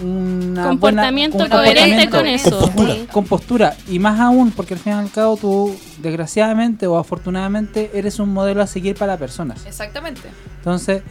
[0.03, 2.51] una Comportamiento buena, un coherente comportamiento con eso.
[2.59, 2.95] Con postura.
[2.95, 3.07] Sí.
[3.11, 7.91] con postura y más aún porque al fin y al cabo tú desgraciadamente o afortunadamente
[7.95, 10.29] eres un modelo a seguir para personas Exactamente.
[10.59, 11.03] entonces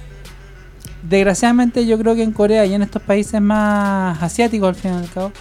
[1.01, 4.97] desgraciadamente yo creo que en Corea y en estos países más asiáticos al fin y
[4.97, 5.31] al cabo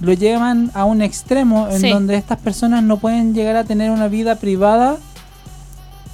[0.00, 1.90] lo llevan a un extremo en Sí.
[1.90, 4.96] donde estas personas no pueden llegar a tener una vida privada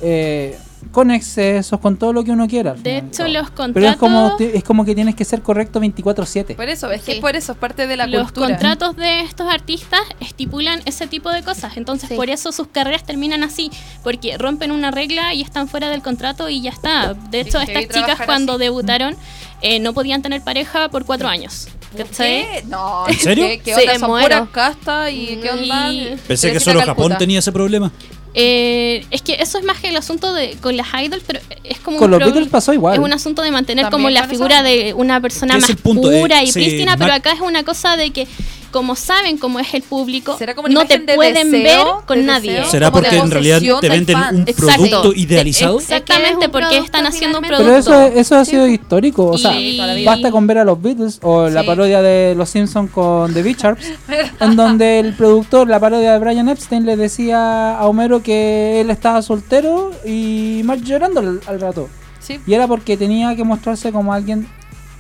[0.01, 0.59] eh,
[0.91, 2.75] con excesos, con todo lo que uno quiera.
[2.75, 3.73] De hecho, los contratos...
[3.75, 6.57] Pero es como, ti- es como que tienes que ser correcto 24/7.
[6.57, 7.19] Por eso, es que Sí.
[7.19, 8.49] es por eso, es parte de la los cultura.
[8.49, 11.77] contratos de estos artistas estipulan ese tipo de cosas.
[11.77, 12.15] Entonces, Sí.
[12.17, 13.71] por eso sus carreras terminan así.
[14.03, 17.15] Porque rompen una regla y están fuera del contrato y ya está.
[17.31, 18.61] De hecho, Sí, estas chicas cuando así.
[18.63, 19.17] debutaron
[19.65, 21.69] eh, no podían tener pareja por cuatro años.
[22.17, 22.65] ¿Qué?
[22.67, 23.47] No, ¿En serio?
[23.47, 23.99] ¿Qué, qué onda?
[23.99, 24.27] Son muero.
[24.27, 25.93] puras castas y qué onda.
[25.93, 26.95] Y- Pensé que solo Calcuta.
[27.03, 27.93] Japón tenía ese problema.
[28.35, 31.79] Eh, es que eso es más que el asunto de con las idols, pero es
[31.81, 32.95] como Con un los pro- Beatles pasó igual.
[32.95, 34.65] Es un asunto de mantener como la figura eso.
[34.65, 38.27] de una persona más pura y sí, prístina, pero acá es una cosa de que
[38.73, 42.05] como saben cómo es el público, ¿Será como una no te de pueden deseo, ver
[42.07, 42.53] con de nadie.
[42.55, 42.71] deseo?
[42.71, 44.35] ¿Será porque en realidad te venden fan.
[44.37, 44.73] un Exacto.
[44.83, 45.79] producto idealizado?
[45.79, 47.65] Exactamente, Es porque producto están haciendo un producto.
[47.69, 49.27] Pero eso, eso ha sido histórico.
[49.27, 52.91] O sea, Y- basta con ver a los Beatles o la parodia de Los Simpsons
[52.91, 53.85] con The Bicharps,
[54.41, 58.91] en donde el productor, la parodia de Brian Epstein, le decía a Homero que él
[58.91, 61.89] estaba soltero y Marge llorando al, al rato.
[62.21, 62.41] Sí.
[62.47, 64.49] Y era porque tenía que mostrarse como alguien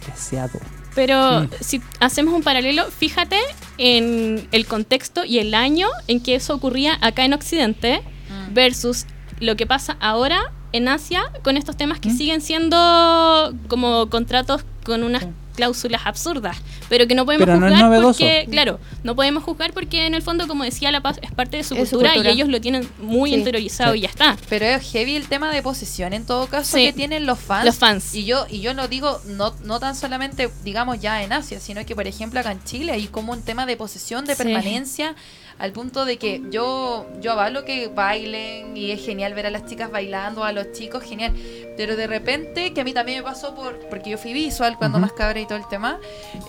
[0.06, 0.58] deseado.
[0.94, 1.48] Pero Mm.
[1.60, 3.36] si hacemos un paralelo, fíjate
[3.78, 8.54] en el contexto y el año en que eso ocurría acá en Occidente Mm.
[8.54, 9.06] versus
[9.40, 12.16] lo que pasa ahora en Asia con estos temas que Mm.
[12.16, 15.24] siguen siendo como contratos con unas.
[15.54, 16.56] Cláusulas absurdas,
[16.88, 18.18] pero que no podemos Pero no es juzgar novedoso.
[18.20, 21.58] porque, claro, no podemos juzgar porque en el fondo, como decía La Paz, es parte
[21.58, 22.30] de su, Es su cultura, cultura.
[22.30, 23.36] y ellos lo tienen muy Sí.
[23.36, 23.98] interiorizado Sí.
[23.98, 24.36] y ya está.
[24.48, 26.84] Pero es heavy el tema de posesión en todo caso Sí.
[26.86, 27.64] que tienen los fans.
[27.64, 28.14] Los fans.
[28.14, 31.84] Y yo, y yo lo digo no, no tan solamente, digamos, ya en Asia, sino
[31.86, 34.42] que, por ejemplo, acá en Chile hay como un tema de posesión, de Sí.
[34.42, 35.14] permanencia,
[35.62, 39.64] al punto de que yo, yo avalo que bailen y es genial ver a las
[39.64, 41.32] chicas bailando, a los chicos, genial.
[41.76, 44.98] Pero de repente, que a mí también me pasó por porque yo fui visual cuando
[44.98, 45.02] Ujú.
[45.06, 46.00] más cabra y todo el tema,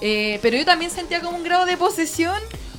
[0.01, 2.33] eh, pero yo también sentía como un grado de posesión.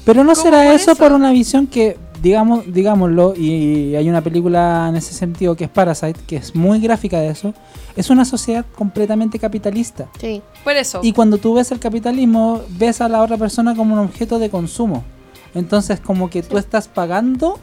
[0.05, 0.97] Pero no ¿Cómo será por eso, eso?
[1.01, 5.71] por una visión que, digamos, digámoslo, y hay una película en ese sentido que es
[5.71, 7.55] Parasite, que es muy gráfica de eso,
[7.95, 10.09] es una sociedad completamente capitalista.
[10.21, 10.43] Sí.
[10.65, 10.99] Por eso.
[11.05, 14.51] Y cuando tú ves el capitalismo, ves a la otra persona como un objeto de
[14.51, 15.05] consumo.
[15.55, 17.59] Entonces, como que tú estás pagando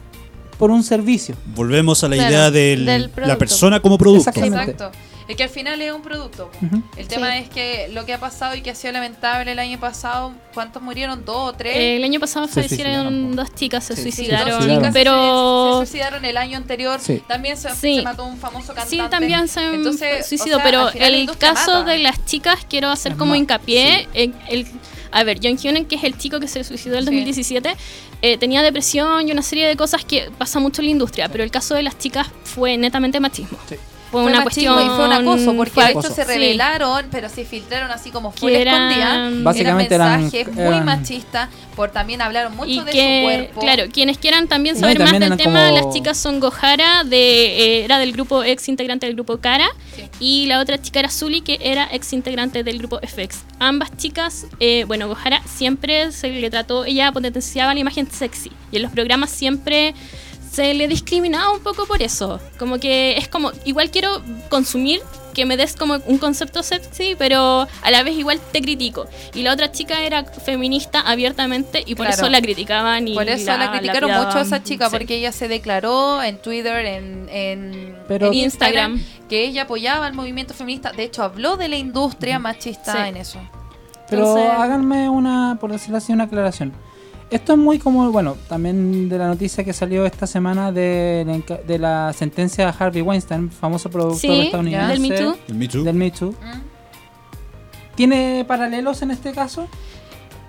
[0.58, 1.34] por un servicio.
[1.54, 4.30] Volvemos a la Claro, idea de del la persona como producto.
[4.30, 4.72] Exactamente.
[4.72, 4.98] Exacto.
[5.28, 6.50] Es que al final es un producto.
[6.50, 6.66] po.
[6.66, 6.82] Ujú.
[6.96, 7.38] El tema Sí.
[7.38, 10.82] es que lo que ha pasado y que ha sido lamentable el año pasado, ¿cuántos
[10.82, 11.24] murieron?
[11.24, 11.74] ¿Dos o tres?
[11.76, 13.36] El año pasado Se fallecieron suicidaron.
[13.36, 14.78] dos chicas, se Sí, Dos suicidaron, suicidaron.
[14.78, 15.80] chicas se- pero...
[15.80, 16.98] se, suicidaron el año anterior.
[17.00, 17.22] Sí.
[17.28, 17.96] También se, Sí.
[17.96, 18.90] se mató un famoso cantante.
[18.90, 21.90] Sí, también se Entonces, suicidó, o sea, pero el caso mata.
[21.92, 24.66] de las chicas quiero hacer Es como más, hincapié en el...
[25.12, 27.10] A ver, John Hyonen, que es el chico que se suicidó en el Sí.
[27.10, 27.76] 2017,
[28.22, 31.44] eh, tenía depresión y una serie de cosas que pasa mucho en la industria, pero
[31.44, 33.58] el caso de las chicas fue netamente machismo.
[33.68, 33.76] Sí.
[34.12, 34.92] Fue, Fue una machismo cuestión...
[34.92, 36.28] y fue un acoso, porque fue de hecho se Sí.
[36.28, 39.14] revelaron, pero se filtraron así como full escondida.
[39.14, 43.20] eran- Básicamente eran eran- mensajes muy eran- machistas, por también hablaron mucho y de que,
[43.20, 43.60] su cuerpo.
[43.62, 47.04] claro, quienes quieran también No, saber más del eran tema, como- las chicas son Gohara,
[47.04, 50.02] de, eh, era del grupo ex integrante del grupo Cara, Sí.
[50.20, 53.44] y la otra chica era Zully, que era ex integrante del grupo FX.
[53.60, 58.76] Ambas chicas, eh, bueno, Gohara siempre se le trató, ella potenciaba la imagen sexy, y
[58.76, 59.94] en los programas siempre
[60.52, 62.38] se le discriminaba un poco por eso.
[62.58, 65.00] Como que es como, igual quiero consumir
[65.32, 69.06] que me des como un concepto sexy, pero a la vez igual te critico.
[69.32, 72.20] Y la otra chica era feminista abiertamente y por Claro.
[72.22, 74.26] eso la criticaban y Por eso la, criticaron lapidaban.
[74.26, 74.96] mucho a esa chica, Sí.
[74.98, 79.02] porque ella se declaró en Twitter, en, en, Pero- en Instagram.
[79.30, 80.92] que ella apoyaba el movimiento feminista.
[80.92, 82.98] De hecho, habló de la industria machista Sí.
[83.08, 83.38] en eso.
[84.10, 86.74] Pero Entonces- háganme una, por decirlo así, una aclaración.
[87.32, 91.56] Esto es muy como, bueno, también de la noticia que salió esta semana de, la
[91.56, 94.92] de la sentencia a Harvey Weinstein, famoso productor Sí, estadounidense.
[94.92, 95.36] del Me Too.
[95.48, 95.82] El Me Too.
[95.84, 96.30] Del Me Too.
[96.32, 97.94] ¿Mm?
[97.94, 99.68] ¿Tiene paralelos en este caso?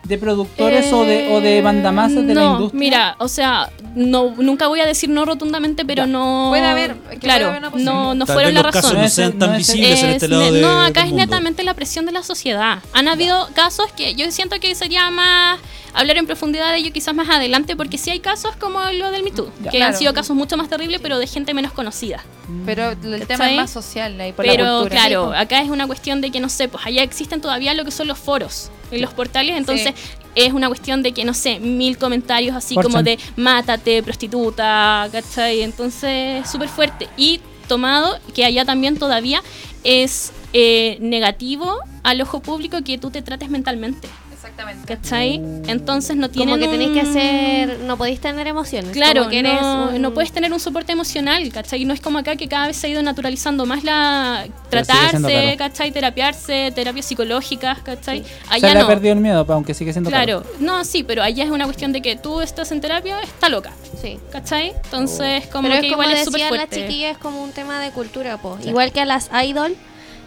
[0.04, 2.80] ¿De productores o de, o de mandamases de no, la industria?
[2.80, 6.08] Mira, o sea, no, nunca voy a decir no rotundamente, pero Ya.
[6.08, 6.48] no.
[6.50, 7.94] Puede haber, puede claro, haber una posibilidad.
[8.04, 8.94] no, no Tal fueron la razón.
[8.96, 10.82] no No es- sean tan no es- visibles en Es este lado ne- de, no,
[10.82, 11.26] acá del es mundo.
[11.26, 12.80] netamente la presión de la sociedad.
[12.92, 15.60] Han habido casos que yo siento que sería más
[15.94, 19.24] hablar en profundidad de ello quizás más adelante, porque sí hay casos como lo del
[19.24, 19.72] Me Too, Ya.
[19.72, 19.94] que Claro.
[19.94, 22.24] han sido casos mucho más terribles, pero de gente menos conocida.
[22.66, 24.96] Pero el tema es más social ahí por la Pero cultura.
[25.02, 27.92] claro, acá es una cuestión de que no sé, pues allá existen todavía lo que
[27.92, 29.94] son los foros en los portales, entonces
[30.36, 35.62] es una cuestión de que no sé, mil comentarios así como de mátate, prostituta, ¿cachai?
[35.62, 37.08] Entonces, súper fuerte.
[37.18, 39.42] Y tomado que allá también todavía
[39.84, 44.08] es eh, negativo al ojo público que tú te trates mentalmente,
[44.54, 44.88] Exactamente.
[44.94, 45.36] ¿cachai?
[45.68, 47.80] Entonces no tienen Como que tenéis que hacer.
[47.80, 48.92] No podéis tener emociones.
[48.92, 51.86] Claro, como que eres no, un- no puedes tener un soporte emocional, ¿cachai?
[51.86, 55.58] No es como acá que cada vez se ha ido naturalizando más la tratarse, caro.
[55.58, 55.92] ¿cachai?
[55.92, 58.24] Terapiarse, terapias psicológicas, ¿cachai?
[58.24, 58.88] Se Allá le ha no.
[58.88, 60.42] perdido el miedo, aunque sigue siendo caro.
[60.44, 63.50] Claro, no, sí, pero allá es una cuestión de que tú estás en terapia, está
[63.50, 64.20] loca, Sí.
[64.32, 64.74] ¿cachai?
[64.84, 66.82] Entonces, como Pero que es como igual es súper fuerte.
[66.82, 68.58] chiquillas, es como un tema de cultura, po.
[68.64, 69.76] Igual que a las idol,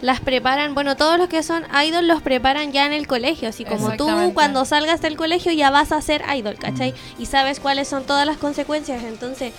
[0.01, 3.65] las preparan, bueno, todos los que son idol los preparan ya en el colegio, así
[3.65, 6.93] como tú cuando salgas del colegio ya vas a ser idol, ¿cachai?
[7.17, 9.53] Y sabes cuáles son todas las consecuencias, entonces,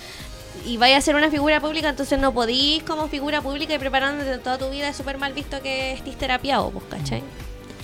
[0.65, 4.37] y vaya a ser una figura pública, entonces no podís como figura pública y preparándote
[4.37, 7.23] toda tu vida, es súper mal visto que estés terapiado, pues, ¿cachai?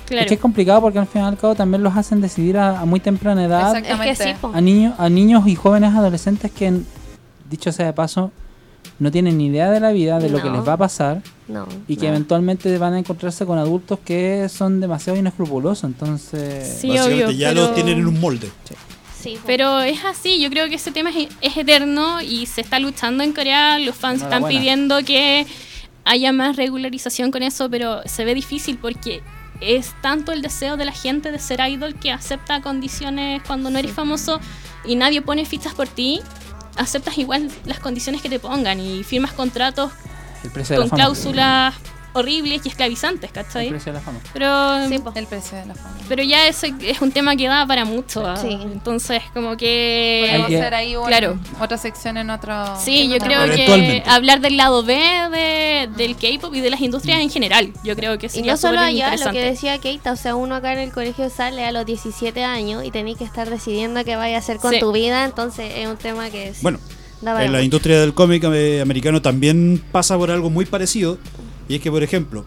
[0.06, 0.22] Claro.
[0.22, 2.80] Es que es complicado porque al fin y al cabo también los hacen decidir a,
[2.80, 3.76] a muy temprana edad.
[3.76, 6.82] Es que sí, a niños, a niños y jóvenes adolescentes que,
[7.49, 8.32] dicho sea de paso,
[9.00, 11.68] no tienen ni idea de la vida, de lo que les va a pasar No.
[11.88, 12.10] y que no.
[12.10, 15.84] eventualmente van a encontrarse con adultos que son demasiado inescrupulosos.
[15.84, 18.50] Entonces, Sí, obvio, ya pero- los tienen en un molde.
[19.20, 19.38] Sí.
[19.46, 23.24] Pero es así, yo creo que ese tema es, es eterno y se está luchando
[23.24, 23.80] en Corea.
[23.80, 25.48] Los fans están pidiendo que
[26.04, 29.22] haya más regularización con eso, pero se ve difícil porque
[29.62, 33.80] es tanto el deseo de la gente de ser idol que acepta condiciones cuando no
[33.80, 34.40] eres famoso
[34.86, 36.22] y nadie pone fichas por ti.
[36.76, 39.92] Aceptas igual las condiciones que te pongan y firmas contratos
[40.76, 41.76] con cláusulas
[42.16, 43.70] horribles y esclavizantes, El ¿cachai?
[43.70, 44.20] precio de la fama.
[44.34, 44.95] Pero, Sí.
[45.16, 45.97] El precio de la fama.
[46.09, 48.26] pero ya ese es un tema que da para mucho.
[48.26, 48.36] ¿ah?
[48.38, 48.49] Sí.
[48.49, 50.24] Entonces, como que...
[50.28, 51.38] Podemos hacer ahí un- claro.
[51.59, 52.53] otra sección en otro.
[52.80, 56.82] Sí, en yo creo que hablar del lado B de, del K-pop y de las
[56.82, 60.11] industrias en general, yo creo que Y sería no solo allá, lo que decía Keita,
[60.13, 63.24] o sea, uno acá en el colegio sale a los 17 años y tenéis que
[63.26, 64.80] estar decidiendo qué vaya a hacer con Sí.
[64.80, 66.80] tu vida, entonces es un tema que Bueno,
[67.22, 71.18] en la industria del cómic eh, americano también pasa por algo muy parecido.
[71.68, 72.45] Y es que, por ejemplo,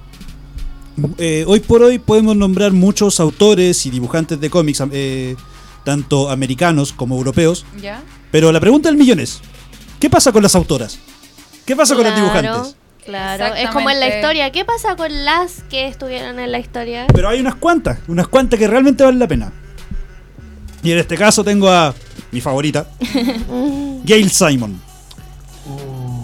[1.18, 5.36] eh, hoy por hoy podemos nombrar muchos autores y dibujantes de cómics, eh,
[5.84, 7.64] tanto americanos como europeos.
[7.80, 8.02] ¿Ya?
[8.30, 9.40] Pero la pregunta del millón es,
[10.00, 10.98] ¿qué pasa con las autoras?
[11.64, 12.76] ¿Qué pasa con los dibujantes?
[13.04, 14.52] Claro, es como en la historia.
[14.52, 17.06] ¿Qué pasa con las que estuvieron en la historia?
[17.14, 19.52] Pero hay unas cuantas, unas cuantas que realmente valen la pena.
[20.82, 21.94] Y en este caso tengo a
[22.30, 22.86] mi favorita,
[24.04, 24.80] Gail Simon.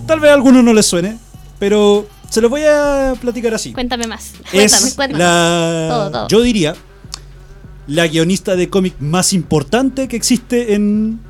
[0.07, 1.16] Tal vez a algunos no les suene,
[1.59, 3.72] pero se los voy a platicar así.
[3.72, 4.32] Cuéntame más.
[4.51, 5.22] Cuéntame, es cuéntame.
[5.22, 6.28] la, Todo, todo.
[6.28, 6.74] yo diría,
[7.87, 11.20] la guionista de cómic más importante que existe en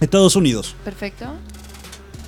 [0.00, 0.74] Estados Unidos.
[0.84, 1.26] Perfecto.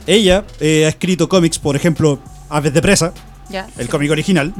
[0.06, 2.20] Ella eh, ha escrito cómics, por ejemplo,
[2.50, 3.12] Aves de Presa,
[3.48, 3.66] Ya.
[3.78, 4.52] el cómic original.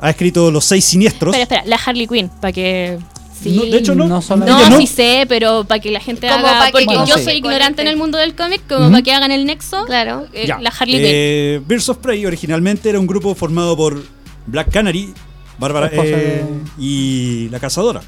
[0.00, 1.34] Ha escrito Los Seis Siniestros.
[1.34, 2.98] Espera, espera, la Harley Quinn, para que...
[3.42, 3.56] Sí.
[3.56, 4.06] No, de hecho, no.
[4.08, 6.68] no No, sí sé, pero para que la gente Como haga...
[6.72, 7.24] Porque Bueno, yo sí.
[7.24, 9.84] soy ignorante en el mundo del cómic, como para que hagan el nexo.
[9.84, 10.26] Claro.
[10.32, 11.06] eh, la Harley Quinn.
[11.06, 14.02] Eh, Birds of Prey originalmente era un grupo formado por
[14.46, 15.12] Black Canary,
[15.58, 16.44] Bárbara eh,
[16.78, 18.02] y la cazadora.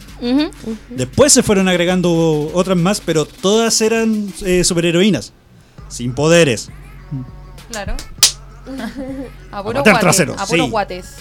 [0.91, 5.33] Después se fueron agregando otras más, pero todas eran eh, superheroínas,
[5.89, 6.70] sin poderes.
[7.70, 7.97] Claro.
[9.51, 10.20] A puro matar guates.
[10.20, 10.70] A puros sí.
[10.70, 11.14] guates.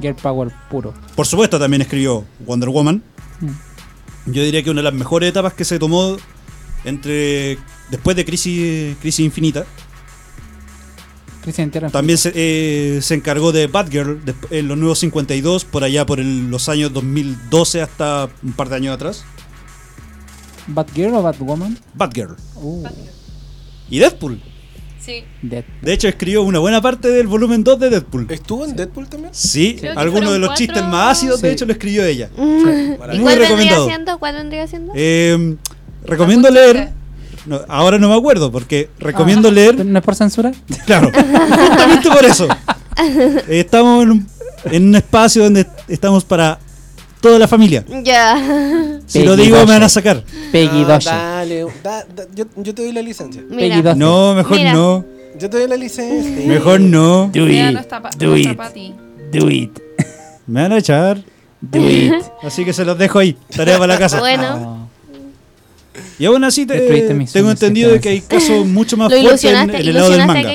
[0.00, 0.94] Girl Power puro.
[1.16, 3.02] Por supuesto, también escribió Wonder Woman.
[3.40, 4.32] Mm.
[4.32, 6.16] Yo diría que una de las mejores etapas que se tomó
[6.84, 7.58] entre
[7.90, 9.64] después de Crisis, Crisis Infinita.
[11.42, 11.88] Cristian Tierra.
[11.90, 14.20] También se, eh, se encargó de Batgirl
[14.50, 18.76] en los nuevos 52, por allá por el- los años 2012 hasta un par de
[18.76, 19.24] años atrás.
[20.66, 21.78] Batgirl o Batwoman.
[21.94, 22.36] Batgirl.
[22.56, 22.84] Uh,
[23.88, 24.42] Y Deadpool.
[25.08, 25.24] Sí.
[25.40, 25.64] Dead.
[25.80, 28.26] De hecho, escribió una buena parte del volumen 2 de Deadpool.
[28.30, 29.32] ¿Estuvo en Deadpool también?
[29.34, 32.28] Sí, algunos de los cuatro- chistes más ácidos, de hecho, lo escribió ella.
[32.36, 33.86] ¿Y Muy cuál vendría recomendado.
[33.86, 34.18] siendo?
[34.18, 34.92] ¿Cuál vendría siendo?
[34.94, 35.56] Eh,
[36.04, 36.90] recomiendo ¿Algún leer.
[37.46, 39.52] no, ahora no me acuerdo, porque recomiendo Ah.
[39.52, 39.86] leer.
[39.86, 40.52] ¿No es por censura?
[40.86, 42.46] Claro, justamente por eso.
[43.48, 44.26] Estamos en un,
[44.70, 46.58] en un espacio donde estamos para
[47.20, 47.84] toda la familia.
[48.04, 48.98] Ya.
[49.06, 50.22] Si lo digo, me van a sacar.
[50.52, 51.10] Peggy Ah, 12.
[51.10, 53.42] dale, da- da- yo, yo te doy la licencia.
[53.48, 53.82] Peggy Mira.
[53.94, 53.96] 12.
[53.98, 54.72] No, mejor Mira.
[54.72, 55.04] no.
[55.38, 56.46] Yo te doy la licencia.
[56.46, 57.30] Mejor no.
[57.32, 57.74] Do Mira, it.
[57.74, 58.56] no está pa- Do no it.
[58.56, 58.92] pa' ti.
[59.32, 59.70] Do it.
[60.46, 61.22] Me van a echar.
[61.60, 62.12] Do it.
[62.42, 63.36] Así que se los dejo ahí.
[63.54, 64.18] Tarea para la casa.
[64.18, 64.58] Bueno.
[64.58, 64.88] No.
[66.18, 66.80] Y aún así te-
[67.32, 70.52] tengo entendido de que hay casos mucho más fuertes en, el lado del manga.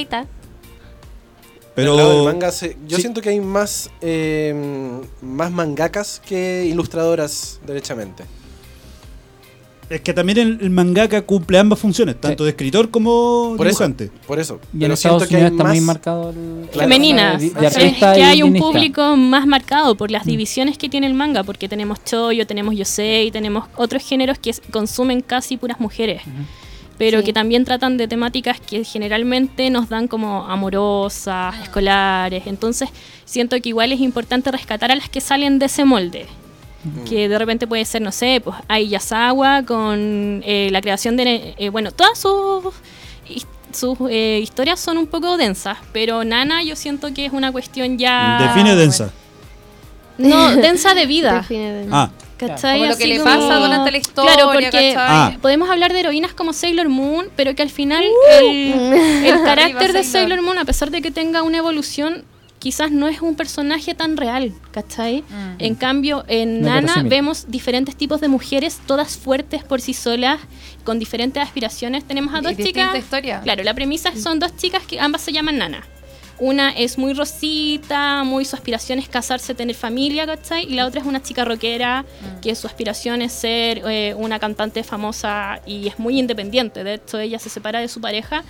[1.76, 3.02] Del Pero manga se- yo sí.
[3.02, 4.54] siento que hay más, eh,
[5.22, 8.24] más mangakas que ilustradoras, derechamente.
[9.90, 13.80] es que también el, el mangaka cumple ambas funciones, tanto de escritor como Por eso,
[13.84, 14.12] dibujante.
[14.28, 14.60] por eso.
[14.72, 16.68] Y en Pero Estados siento que hay Unidos está muy marcado el...
[16.72, 16.80] Claro.
[16.90, 17.42] femeninas.
[17.42, 18.66] De, de O sea, es que hay un guionista.
[18.68, 23.30] público más marcado por las divisiones que tiene el manga, porque tenemos choyo, tenemos yosei,
[23.32, 26.22] tenemos otros géneros que consumen casi puras mujeres,
[26.98, 27.26] pero Sí.
[27.26, 32.44] que también tratan de temáticas que generalmente nos dan como amorosas, escolares.
[32.48, 32.90] Entonces,
[33.26, 36.26] siento que igual es importante rescatar a las que salen de ese molde.
[37.08, 41.56] Que de repente puede ser, no sé, pues hay Yasawa con eh, la creación de.
[41.58, 42.74] eh, bueno, todas sus,
[43.72, 47.98] sus eh, historias son un poco densas, pero Nana yo siento que es una cuestión
[47.98, 48.38] ya.
[48.50, 49.12] Define densa.
[50.18, 51.36] No, densa de vida.
[51.48, 52.10] Define Ah,
[52.48, 52.80] ¿Cachai?
[52.80, 54.96] Como lo que Así le como- pasa durante la historia, Claro, porque ¿cachai?
[54.98, 55.38] Ah.
[55.42, 58.46] podemos hablar de heroínas como Sailor Moon, pero que al final Uh.
[58.46, 58.74] el,
[59.26, 60.30] el carácter de Sailor.
[60.30, 62.26] Sailor Moon, a pesar de que tenga una evolución,
[62.60, 65.22] quizás no es un personaje tan real, ¿cachai?
[65.24, 65.56] Mm.
[65.60, 67.10] En cambio, en No es Nana verosímil.
[67.10, 70.40] vemos diferentes tipos de mujeres, todas fuertes por sí solas,
[70.86, 72.06] con diferentes aspiraciones.
[72.06, 73.00] Tenemos a Y dos distinta chicas.
[73.04, 73.42] historia.
[73.42, 75.84] Claro, la premisa son dos chicas que ambas se llaman Nana.
[76.44, 80.64] Una es muy rosita, muy su aspiración es casarse, tener familia, ¿cachai?
[80.66, 82.06] Y la otra es una chica rockera
[82.42, 86.84] que su aspiración es ser eh, una cantante famosa y es muy independiente.
[86.84, 88.44] De hecho, ella se separa de su pareja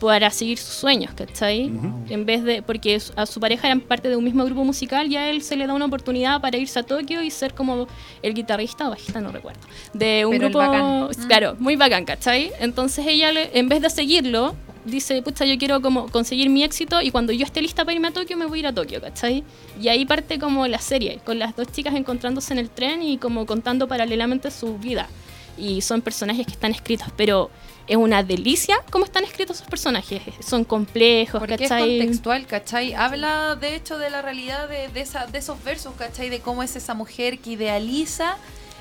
[0.00, 1.72] para seguir sus sueños, ¿cachai?
[2.08, 5.16] En vez de, porque a su pareja eran parte de un mismo grupo musical y
[5.16, 7.88] a él se le da una oportunidad para irse a Tokio y ser como
[8.22, 9.58] el guitarrista o bajista, no recuerdo,
[9.94, 11.04] de un Pero grupo, bacán.
[11.08, 11.26] Mm.
[11.26, 12.52] claro, muy bacán, ¿cachai?
[12.60, 14.54] Entonces ella, le- en vez de seguirlo,
[14.84, 18.08] dice, pucha, yo quiero como conseguir mi éxito y cuando yo esté lista para irme
[18.08, 19.44] a Tokio, me voy a ir a Tokio, ¿cachai?
[19.80, 23.18] Y ahí parte como la serie, con las dos chicas encontrándose en el tren y
[23.18, 25.08] como contando paralelamente su vida.
[25.56, 27.50] Y son personajes que están escritos, pero
[27.88, 30.22] es una delicia cómo están escritos esos personajes.
[30.46, 31.98] Son complejos, Porque es ¿cachai?
[31.98, 32.94] contextual, ¿cachai?
[32.94, 36.28] Habla de hecho de la realidad de, de, esa, de esos versos, ¿cachai?
[36.28, 38.36] De cómo es esa mujer que idealiza,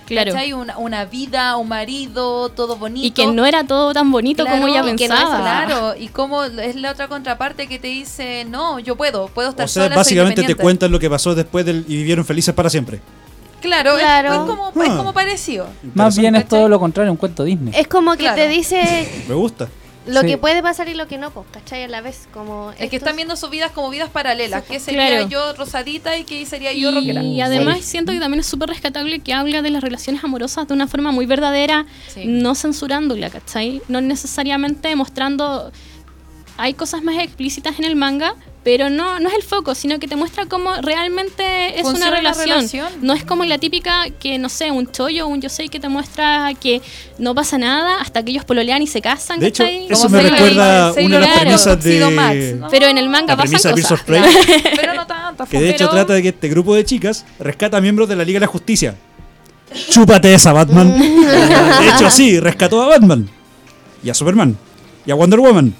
[0.08, 0.32] Claro.
[0.32, 0.54] ¿cachai?
[0.54, 3.06] Una, una vida, un marido, todo bonito.
[3.06, 5.40] Y que no era todo tan bonito Claro, como ella y que no es- pensaba.
[5.66, 9.66] claro, y cómo es la otra contraparte que te dice, no, yo puedo, puedo estar
[9.66, 10.64] O sea, sola, soy básicamente te independiente".
[10.64, 13.02] cuentan lo que pasó después del, y vivieron felices para siempre.
[13.62, 14.34] Claro, es- Claro.
[14.34, 14.98] Es, como, es Ah.
[14.98, 15.68] como parecido.
[15.96, 17.74] Más bien es todo lo contrario, un cuento Disney.
[17.76, 18.36] Es como que Claro.
[18.36, 19.68] te dice Me gusta.
[20.08, 20.28] Lo Sí.
[20.28, 21.84] que puede pasar y lo que no, pues, ¿cachai?
[21.84, 22.72] A la vez, como...
[22.80, 24.64] Es que están viendo sus vidas como vidas paralelas.
[24.64, 25.28] ¿Qué sería Claro.
[25.30, 27.22] yo rosadita y qué sería yo rockera?
[27.24, 30.74] Y además siento que también es súper rescatable que habla de las relaciones amorosas de
[30.74, 32.24] una forma muy verdadera, Sí.
[32.26, 33.82] no censurándola, ¿cachai?
[33.88, 35.72] No necesariamente mostrando...
[36.60, 38.34] Hay cosas más explícitas en el manga,
[38.68, 42.22] pero no, no es el foco, sino que te muestra cómo realmente es Funciona una
[42.22, 42.50] la relación.
[42.58, 42.88] relación.
[43.02, 45.88] No es como la típica que, no sé, un chollo o un yosei que te
[45.88, 46.82] muestra que
[47.18, 49.86] no pasa nada hasta que ellos pololean y se casan, De hecho, ¿cachai?
[49.90, 52.54] eso Como me Sailor- recuerda Sailor una de las premisas Tuxedo Max, de...
[52.56, 52.68] ¿no?
[52.70, 54.00] Pero en el manga La pasan de Birds cosas.
[54.02, 54.22] of Prey.
[54.76, 55.46] Pero no tanto.
[55.46, 58.36] Que de hecho trata de que este grupo de chicas rescata miembros de la Liga
[58.42, 58.96] de la Justicia.
[59.92, 61.00] Chúpate esa, Batman.
[61.00, 63.30] de hecho, sí, rescató a Batman.
[64.04, 64.58] Y a Superman.
[65.06, 65.74] Y a Wonder Woman.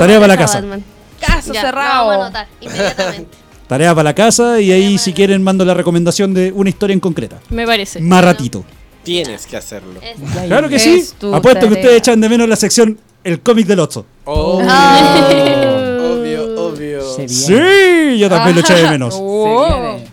[0.00, 0.60] Tarea para la casa.
[0.60, 0.84] Batman.
[1.20, 2.08] Caso Ya, cerrado.
[2.08, 3.38] vamos a anotar inmediatamente.
[3.68, 7.00] Tarea para la casa y ahí si quieren mando la recomendación de una historia en
[7.00, 7.38] concreta.
[7.48, 8.00] Me parece.
[8.00, 8.64] Más ratito.
[9.02, 10.00] Tienes que hacerlo.
[10.02, 10.16] Es-
[10.46, 11.04] Claro que sí.
[11.32, 14.04] Apuesto que ustedes echan de menos la sección El cómic del Ocho.
[14.24, 15.28] Obvio, Ah.
[16.12, 17.14] obvio, obvio.
[17.16, 17.28] Se.
[17.28, 19.14] Sí, yo también lo eché de menos.
[19.18, 19.66] Oh.
[19.68, 20.08] Se viene.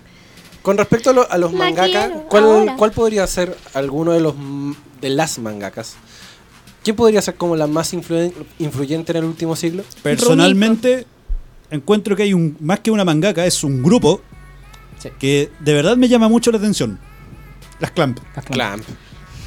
[0.62, 2.76] Con respecto a, lo- a los La mangakas, ¿cuál, ahora.
[2.78, 4.36] ¿cuál podría ser alguno de los
[5.02, 5.96] de las mangakas?
[6.90, 9.84] ¿Quién podría ser como la más influyente en el último siglo?
[10.02, 11.06] Personalmente,
[11.70, 14.22] encuentro que hay un más que una mangaka, es un grupo
[14.98, 15.10] Sí.
[15.20, 16.98] que de verdad me llama mucho la atención.
[17.80, 18.18] Las Clamp.
[18.36, 18.44] Las.
[18.46, 18.84] Clamp.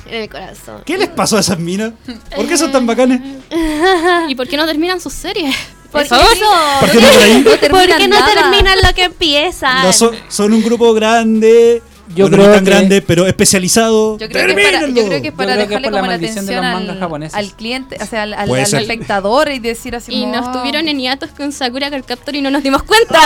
[0.07, 0.83] en el corazón.
[0.87, 1.95] ¿Qué les pasó a esas minas?
[2.37, 3.21] ¿Por qué son tan bacanes?
[4.29, 5.53] ¿Y por qué no terminan sus series?
[5.91, 9.83] ¿Por Por qué no terminan lo que empiezan?
[9.83, 11.83] No, son, son un grupo grande,
[12.15, 14.19] Yo bueno, creo no tan que- grande, pero especializado.
[14.19, 15.83] Yo creo, que es para, yo creo que es para Yo creo que dejarle es
[15.83, 17.35] la como la maldición de atención los mangas al, japoneses.
[17.39, 20.53] al cliente, o sea, al, espectador y decir así Y nos "Oh".
[20.53, 23.19] tuvieron en hiatos con Sakura Card Captor y no nos dimos cuenta.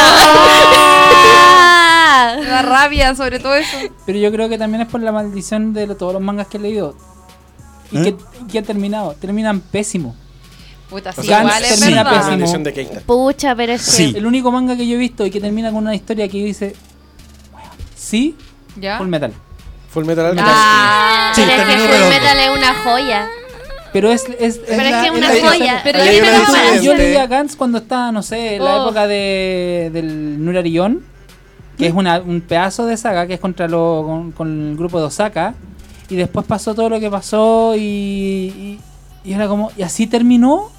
[0.99, 2.37] ¡Ah!
[2.39, 3.77] Me da rabia sobre todo eso.
[4.07, 6.57] Pero yo creo que también es por la maldición de lo- todos los mangas que
[6.57, 6.97] he leído.
[7.93, 8.03] Y ¿Eh?
[8.03, 8.17] que,
[8.51, 9.15] que han terminado.
[9.21, 10.17] Terminan pésimo.
[10.89, 12.23] Puta, sí, igual es termina pésimo.
[12.25, 13.01] La maldición de Keita.
[13.01, 13.91] Pucha, pero es que...
[13.91, 14.15] Sí.
[14.17, 16.75] El único manga que yo he visto y que termina con una historia que dice.
[17.97, 18.37] Sí,
[18.81, 18.99] ¿Ya?
[18.99, 19.33] Full Metal.
[19.91, 20.49] Full Metal Alchemist.
[20.55, 22.09] Ah, Sí, pero es que Full redondo.
[22.11, 23.29] Metal es una joya.
[23.93, 24.25] Pero es.
[24.29, 25.81] es, es Pero es la- que es una la- joya.
[25.85, 28.85] Pero Leí una Yo leía Gantz cuando estaba, no sé, en la Oh.
[28.85, 31.03] época de, del Nurarillon,
[31.79, 34.99] que es una, un pedazo de saga que es contra lo, con, con el grupo
[34.99, 35.55] de Osaka.
[36.09, 38.81] Y después pasó todo lo que pasó y, y,
[39.25, 40.71] y era como, ¿y así terminó?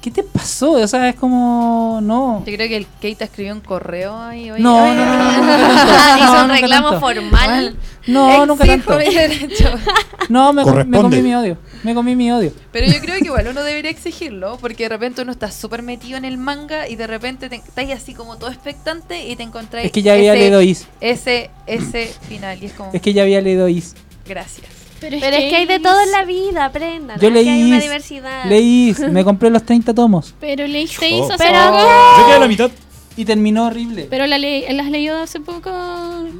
[0.00, 0.72] ¿Qué te pasó?
[0.72, 2.44] O sea, es como, no.
[2.46, 4.48] Yo creo que el Keita escribió un correo ahí.
[4.50, 5.24] oye, No, no, no, no.
[5.50, 7.00] Ah, hizo No, un reclamo tanto.
[7.06, 7.76] formal.
[8.06, 8.96] No, nunca tanto.
[8.96, 9.70] mi derecho.
[10.28, 11.56] No, me, me comí mi odio.
[11.82, 12.52] Me comí mi odio.
[12.70, 16.18] Pero yo creo que igual uno debería exigirlo, porque de repente uno está súper metido
[16.18, 19.86] en el manga y de repente te, estáis así como todo expectante y te encontráis
[19.86, 20.86] Es que ya había ese, leído Is.
[21.00, 23.94] ese, ese final y es como, Es que ya había leído Is.
[24.26, 24.66] gracias.
[25.00, 27.18] Pero es que hay de todo en la vida, aprendan.
[27.20, 28.44] Yo leí hay una diversidad.
[28.46, 28.94] Leí.
[29.10, 30.34] Me compré los 30 tomos.
[30.40, 31.24] Pero leíste Oh.
[31.24, 31.78] eso hace Pero- poco.
[32.18, 32.70] Yo quedé a la mitad.
[33.16, 34.06] Y terminó horrible.
[34.08, 35.70] Pero la le las leído hace poco.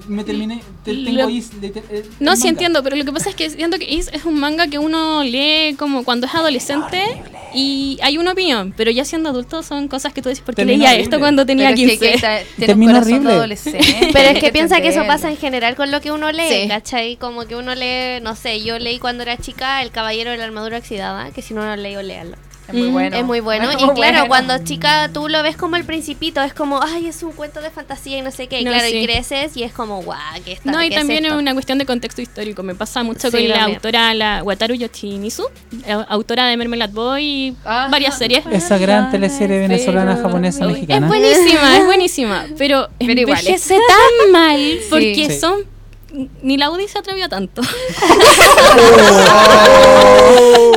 [0.09, 0.63] Me terminé.
[0.85, 1.61] te- Lo- tengo Is.
[1.61, 4.09] de- de- el No, sí entiendo, pero lo que pasa es que siento que Is
[4.13, 7.03] es un manga que uno lee como cuando es adolescente
[7.55, 10.65] y hay una opinión, pero ya siendo adulto son cosas que tú dices, ¿por qué
[10.65, 11.03] leía horrible.
[11.05, 12.11] esto cuando tenía Pero es que 15?
[12.13, 13.33] Keita tiene un Terminó corazón de horrible.
[13.35, 14.11] adolescente.
[14.13, 16.69] Pero es que piensa que eso pasa en general con lo que uno lee, Sí.
[16.69, 17.17] ¿cachai?
[17.17, 20.45] Como que uno lee, no sé, yo leí cuando era chica El Caballero de la
[20.45, 22.37] Armadura Oxidada, que si no lo leído, léanlo.
[22.69, 23.17] Es muy bueno.
[23.17, 23.71] Es muy bueno.
[23.71, 24.27] Es y claro, bueno.
[24.29, 27.71] cuando chica tú lo ves como el principito, es como, ay, es un cuento de
[27.71, 28.61] fantasía y no sé qué.
[28.61, 29.05] Y No, claro, y sí.
[29.05, 30.71] creces y es como, guau, ¿qué está?
[30.71, 31.39] No, y es también es esto?".
[31.39, 32.63] una cuestión de contexto histórico.
[32.63, 35.45] Me pasa mucho Sí, con la autora, la Wataru Yoshimizu,
[35.87, 37.89] eh, autora de Mermelade Boy y Ah.
[37.91, 38.45] varias series.
[38.51, 41.07] Esa gran teleserie venezolana, Pero- japonesa, Uy, Es mexicana.
[41.09, 45.41] buenísima, es buenísima, pero, Pero igual envejece tan mal porque Sí.
[45.41, 45.55] son...
[46.43, 47.61] Ni la Audi se atrevió tanto.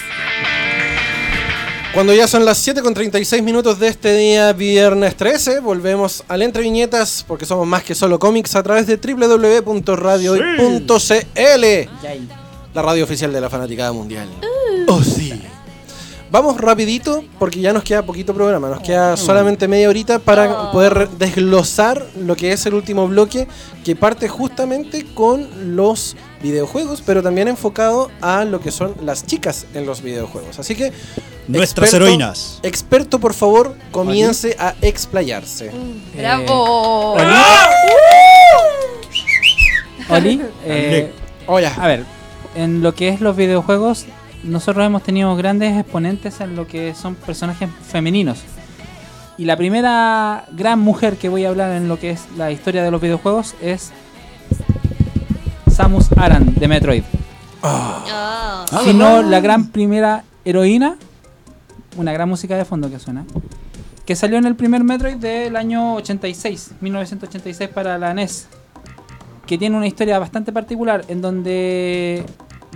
[1.94, 6.42] Cuando ya son las 7 con 36 minutos de este día, viernes 13, volvemos al
[6.42, 11.88] Entre Viñetas porque somos más que solo cómics a través de www.radiohoy.cl,
[12.74, 14.28] la radio oficial de la fanaticada mundial.
[14.88, 15.32] Oh, sí.
[16.30, 21.08] Vamos rapidito porque ya nos queda poquito programa, nos queda solamente media horita para poder
[21.10, 23.46] desglosar lo que es el último bloque
[23.84, 29.66] que parte justamente con los videojuegos, pero también enfocado a lo que son las chicas
[29.74, 30.58] en los videojuegos.
[30.58, 30.92] Así que
[31.46, 32.58] Nuestras experto- heroínas.
[32.64, 35.70] Experto, por favor, comience a explayarse.
[36.16, 37.12] Bravo.
[37.14, 37.34] Oli.
[40.08, 41.12] Oli, eh,
[41.46, 41.72] Hola.
[41.78, 42.04] a ver,
[42.56, 44.06] en lo que es los videojuegos,
[44.47, 48.42] nosotros hemos tenido grandes exponentes en lo que son personajes femeninos.
[49.38, 52.82] Y la primera gran mujer que voy a hablar en lo que es la historia
[52.82, 53.92] de los videojuegos es
[55.70, 57.03] Samus Aran de Metroid.
[57.62, 58.64] Oh.
[58.82, 60.97] Si no, la gran primera heroína,
[61.97, 63.24] una gran música de fondo que suena,
[64.07, 68.47] que salió en el primer Metroid del año 86, 1986 para la NES,
[69.47, 72.24] que tiene una historia bastante particular en donde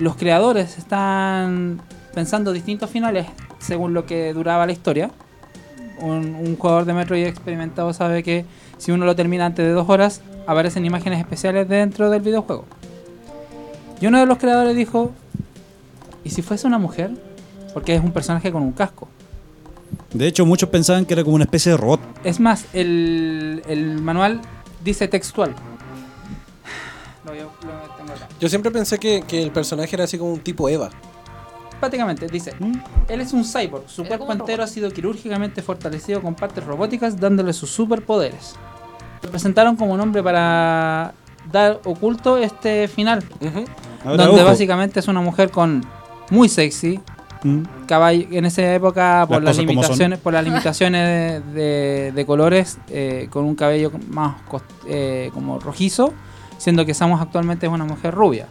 [0.00, 1.80] los creadores están
[2.14, 3.26] pensando distintos finales
[3.58, 5.10] según lo que duraba la historia.
[6.00, 8.44] Un, un jugador de Metroid experimentado sabe que
[8.78, 12.64] si uno lo termina antes de dos horas, aparecen imágenes especiales dentro del videojuego.
[14.00, 15.12] Y uno de los creadores dijo,
[16.24, 17.10] ¿y si fuese una mujer?
[17.74, 19.08] Porque es un personaje con un casco.
[20.12, 22.00] De hecho, muchos pensaban que era como una especie de robot.
[22.24, 24.40] Es más, el, el manual
[24.82, 25.54] dice textual.
[28.40, 30.90] Yo siempre pensé que, que el personaje era así como un tipo Eva.
[31.78, 32.52] Prácticamente, dice,
[33.08, 36.34] él es un cyborg, su Era cuerpo como un entero ha sido quirúrgicamente fortalecido con
[36.34, 38.54] partes robóticas dándole sus superpoderes.
[39.22, 41.14] Lo presentaron como un hombre para
[41.50, 43.64] dar oculto este final, Ujú.
[44.04, 44.50] Ahora, donde ojo.
[44.50, 45.84] básicamente es una mujer con
[46.30, 47.00] muy sexy,
[47.42, 47.62] Mm.
[47.88, 49.88] caball- en esa época por Las las cosas como son.
[49.88, 55.30] limitaciones por las limitaciones de, de- de colores eh, con un cabello más cos- eh,
[55.32, 56.12] como rojizo
[56.60, 58.46] siendo que Samus actualmente es una mujer rubia.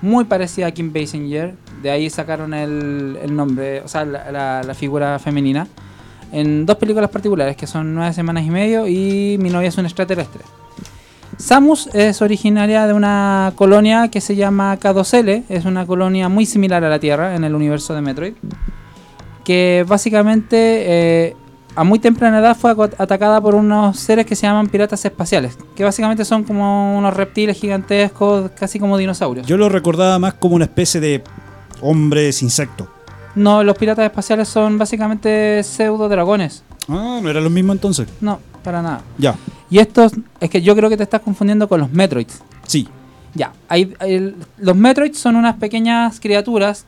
[0.00, 4.74] Muy parecida a Kim Basinger de ahí sacaron el, el nombre o sea la, la-
[4.74, 5.66] figura femenina
[6.32, 9.84] en dos películas particulares que son Nueve semanas y medio y Mi novia es un
[9.84, 10.40] extraterrestre.
[11.36, 16.82] Samus es originaria de una colonia que se llama K2L, es una colonia muy similar
[16.84, 18.34] a la Tierra en el universo de Metroid,
[19.44, 20.56] que básicamente
[21.28, 21.36] eh,
[21.76, 25.84] a muy temprana edad fue atacada por unos seres que se llaman piratas espaciales, que
[25.84, 29.46] básicamente son como unos reptiles gigantescos, casi como dinosaurios.
[29.46, 31.22] Yo lo recordaba más como una especie de
[31.80, 32.88] hombres insecto.
[33.34, 36.64] No, los piratas espaciales son básicamente pseudo dragones.
[36.88, 38.08] Ah, no era lo mismo entonces.
[38.20, 39.02] No, para nada.
[39.18, 39.36] Ya,
[39.70, 42.40] Y estos, es que yo creo que te estás confundiendo con los Metroids.
[42.66, 42.88] sí.
[43.32, 46.84] Ya, hay, hay- los Metroids son unas pequeñas criaturas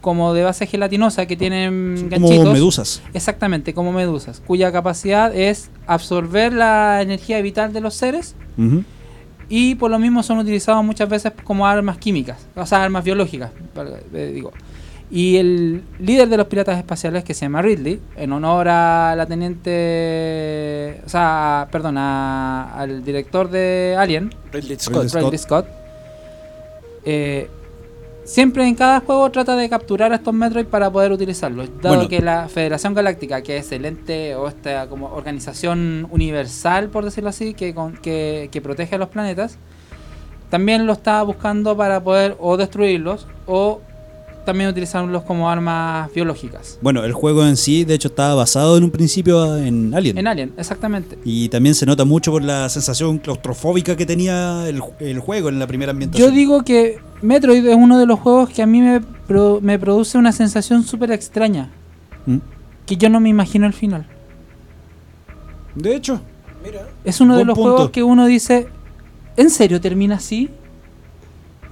[0.00, 2.38] como de base gelatinosa que tienen Son ganchitos.
[2.38, 3.02] como medusas.
[3.14, 8.36] Exactamente, como medusas, cuya capacidad es absorber la energía vital de los seres
[9.48, 13.50] y por lo mismo son utilizados muchas veces como armas químicas, o sea, armas biológicas,
[14.12, 14.52] eh, digo.
[15.08, 19.24] Y el líder de los piratas espaciales, que se llama Ridley, en honor a la
[19.26, 25.08] teniente, o sea, perdón, a- al director de Alien, Ridley Scott.
[25.08, 25.22] Scott.
[25.22, 25.66] Ridley Scott,
[27.04, 27.48] eh,
[28.26, 31.68] siempre en cada juego trata de capturar a estos Metroid para poder utilizarlos.
[31.80, 32.08] Dado Bueno.
[32.10, 37.30] que la Federación Galáctica, que es el ente o esta como organización universal, por decirlo
[37.30, 39.58] así, que, con- que, que protege a los planetas,
[40.50, 43.80] también lo está buscando para poder o destruirlos o
[44.46, 46.78] también utilizarlos como armas biológicas.
[46.80, 50.16] Bueno, el juego en sí, de hecho, estaba basado en un principio en Alien.
[50.16, 51.18] En Alien, exactamente.
[51.24, 55.58] Y también se nota mucho por la sensación claustrofóbica que tenía el, el juego en
[55.58, 56.30] la primera ambientación.
[56.30, 59.78] Yo digo que Metroid es uno de los juegos que a mí me, pro- me
[59.78, 61.70] produce una sensación súper extraña.
[62.24, 62.38] ¿Mm?
[62.86, 64.06] Que yo no me imagino el final.
[65.74, 66.20] De hecho,
[66.64, 66.88] Mira.
[67.04, 67.72] Es uno de los punto.
[67.74, 68.68] juegos que uno dice,
[69.36, 70.48] ¿en serio termina así?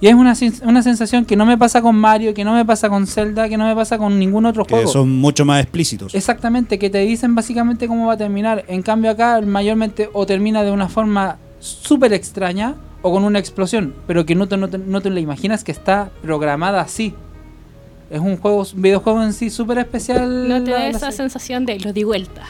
[0.04, 0.34] Y es una,
[0.64, 3.56] una sensación que no me pasa con Mario, que no me pasa con Zelda, que
[3.56, 4.92] no me pasa con ningún otro que juego.
[4.92, 6.14] son mucho más explícitos.
[6.14, 8.66] Exactamente, que te dicen básicamente cómo va a terminar.
[8.68, 13.94] En cambio acá mayormente o termina de una forma súper extraña o con una explosión,
[14.06, 17.14] pero que no te, no, te, no te la imaginas que está programada así.
[18.10, 20.46] Es un juego, un videojuego en sí súper especial.
[20.50, 21.16] No te da esa serie.
[21.16, 22.42] sensación de lo di vuelta.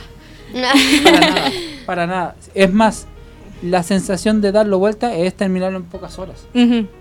[1.04, 1.52] Para nada,
[1.86, 2.36] para nada.
[2.52, 3.06] Es más,
[3.64, 6.46] la sensación de darlo vuelta es terminarlo en pocas horas.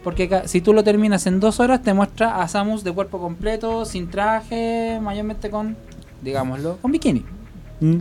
[0.03, 3.85] Porque si tú lo terminas en dos horas, te muestra a Samus de cuerpo completo,
[3.85, 5.75] sin traje, mayormente con,
[6.21, 7.25] digámoslo, con bikini.
[7.81, 7.97] Mm.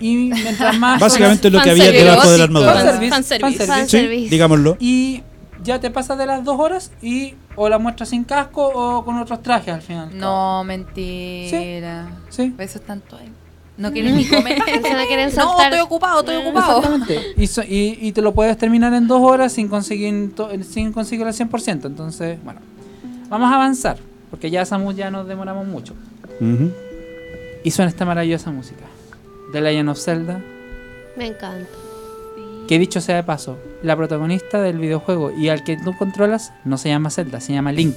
[0.00, 1.00] Y mientras más...
[1.00, 2.72] Básicamente lo que había debajo de la armadura.
[2.74, 3.66] Fanservice, Fanservice.
[3.66, 4.24] fanservice.
[4.24, 4.76] Sí, digámoslo.
[4.80, 5.22] Y
[5.62, 9.18] ya te pasas de las dos horas y o la muestras sin casco o con
[9.18, 10.16] otros trajes al final.
[10.16, 12.08] No, mentira.
[12.30, 12.54] Sí.
[12.58, 13.30] Eso es tanto ahí.
[13.78, 14.58] No quieren ni comer.
[15.36, 16.78] No No, estoy ocupado, estoy ocupado.
[16.78, 17.20] Exactamente.
[17.36, 20.92] Y, so- y, y te lo puedes terminar en dos horas sin conseguir, to- sin
[20.92, 21.84] conseguir el 100%.
[21.86, 22.60] Entonces, bueno,
[23.28, 23.98] vamos a avanzar.
[24.30, 25.94] Porque ya Samus ya nos demoramos mucho.
[26.40, 26.72] Ujú.
[27.64, 28.84] Y suena esta maravillosa música.
[29.52, 30.40] The Legend of Zelda.
[31.16, 31.68] Me encanta.
[32.68, 36.78] Que dicho sea de paso, la protagonista del videojuego y al que tú controlas no
[36.78, 37.96] se llama Zelda, se llama Link.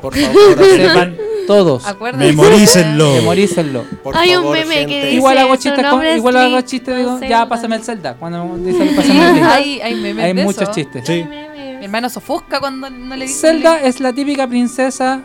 [0.00, 1.86] Por favor, Sepan todos.
[1.86, 2.26] Acuérdense.
[2.26, 3.12] Memorícenlo.
[3.14, 3.84] Memorícenlo.
[4.02, 4.86] por Hay un favor, meme gente.
[4.92, 7.28] que dice- Igual hago chistes, con- igual hago chistes, digo, Zelda.
[7.28, 8.14] ya pásame el Zelda.
[8.14, 9.44] Cuando dicen pásame el Link.
[9.46, 10.72] Hay, hay memes Hay de muchos eso.
[10.72, 11.04] chistes.
[11.06, 11.24] Sí.
[11.24, 13.40] Mi hermano se ofusca cuando no le dice.
[13.40, 15.22] Zelda es la típica princesa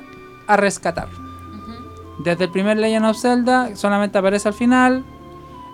[0.48, 1.08] a rescatar.
[2.24, 5.06] Desde el primer Legend of Zelda solamente aparece al final,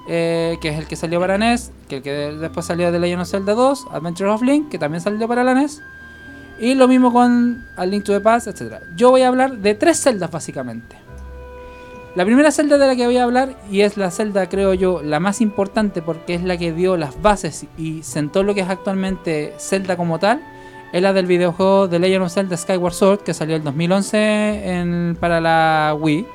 [0.10, 3.00] eh, que es el que salió para NES, que el que de- después salió de
[3.00, 5.80] Legend of Zelda 2, Adventure of Link, que también salió para la NES.
[6.64, 8.76] Y lo mismo con A Link to the Past, etc.
[8.96, 10.96] Yo voy a hablar de tres celdas básicamente.
[12.16, 15.02] La primera celda de la que voy a hablar, y es la celda creo yo
[15.02, 18.70] la más importante porque es la que dio las bases y sentó lo que es
[18.70, 20.40] actualmente Zelda como tal,
[20.94, 25.18] es la del videojuego The Legend of Zelda Skyward Sword que salió el 2011 en-
[25.20, 26.26] para la Wii,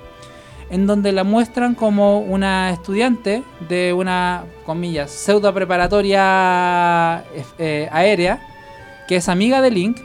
[0.71, 7.25] en donde la muestran como una estudiante de una, comillas, pseudo preparatoria
[7.59, 8.41] eh, aérea,
[9.07, 9.97] que es amiga de Link,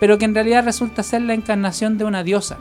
[0.00, 2.58] pero que en realidad resulta ser la encarnación de una diosa.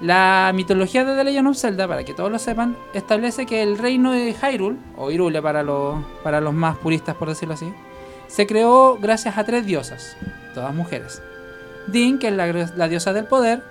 [0.00, 3.76] La mitología de The Legend of Zelda, para que todos lo sepan, establece que el
[3.76, 7.70] reino de Hyrule, o Hyrule para los, para los más puristas por decirlo así,
[8.26, 10.16] se creó gracias a tres diosas,
[10.54, 11.20] todas mujeres.
[11.86, 13.62] Din, que es la, diosa del poder,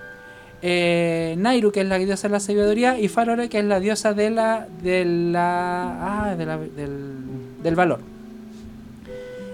[0.62, 4.12] eh, Nairu, que es la diosa de la sabiduría, y Farore, que es la diosa
[4.14, 7.14] de la, de la, ah, de la- del,
[7.62, 8.00] del valor.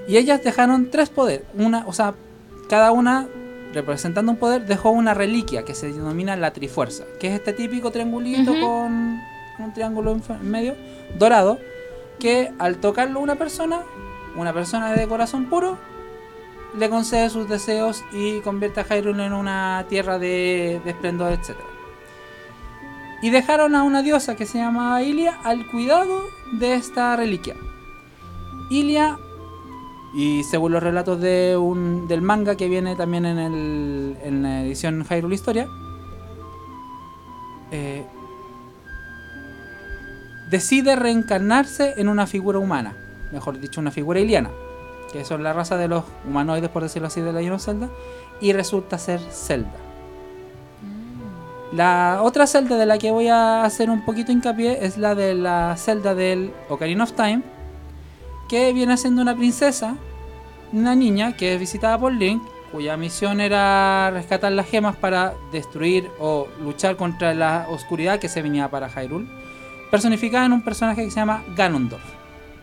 [0.09, 2.15] Y ellas dejaron tres poderes, una, o sea,
[2.69, 3.29] cada una
[3.73, 7.91] representando un poder dejó una reliquia que se denomina la Trifuerza, que es este típico
[7.91, 9.21] triangulito con
[9.59, 10.75] un triángulo en medio
[11.19, 11.59] dorado,
[12.19, 13.81] que al tocarlo una persona,
[14.37, 15.77] una persona de corazón puro,
[16.77, 21.57] le concede sus deseos y convierte a Hyrule en una tierra de, de esplendor, etc.
[23.23, 27.57] Y dejaron a una diosa que se llama Ilia al cuidado de esta reliquia.
[28.71, 29.19] Ilia,
[30.17, 34.63] y según los relatos de un, del manga que viene también en, el, en la
[34.63, 35.69] edición Hyrule Historia,
[37.71, 38.03] eh,
[40.51, 42.97] decide reencarnarse en una figura humana,
[43.31, 44.49] mejor dicho, una figura iliana,
[45.13, 47.91] que son la raza de los humanoides, por decirlo así, de la of Zelda,
[48.41, 49.77] y resulta ser Zelda.
[51.73, 55.35] La otra Zelda de la que voy a hacer un poquito hincapié es la de
[55.35, 57.43] la Zelda del Ocarina of Time,
[58.49, 59.97] que viene siendo una princesa,
[60.73, 62.43] una niña que es visitada por Link,
[62.73, 68.43] cuya misión era rescatar las gemas para destruir o luchar contra la oscuridad que se
[68.43, 69.27] venía para Hyrule,
[69.91, 72.03] personificada en un personaje que se llama Ganondorf,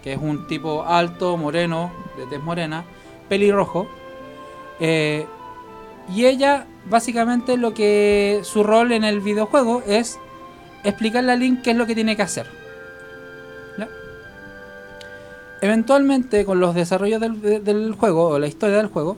[0.03, 2.83] que es un tipo alto, moreno, de tez morena,
[3.29, 3.87] pelirrojo.
[4.79, 5.25] eh,
[6.13, 10.19] y ella, básicamente, lo que su rol en el videojuego es
[10.83, 12.62] explicarle a Link qué es lo que tiene que hacer.
[15.63, 19.15] Eventualmente, con los desarrollos del, de- del juego o la historia del juego,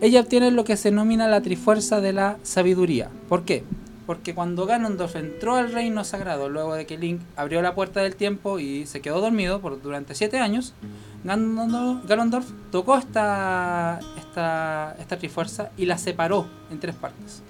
[0.00, 3.08] ella obtiene lo que se denomina la trifuerza de la sabiduría.
[3.28, 3.62] ¿Por qué?
[4.04, 8.16] Porque cuando Ganondorf entró al reino sagrado, luego de que Link abrió la puerta del
[8.16, 10.74] tiempo y se quedó dormido por, durante siete años,
[11.22, 14.00] Ganondorf, tocó esta,
[14.98, 17.42] esta trifuerza y la separó en tres partes.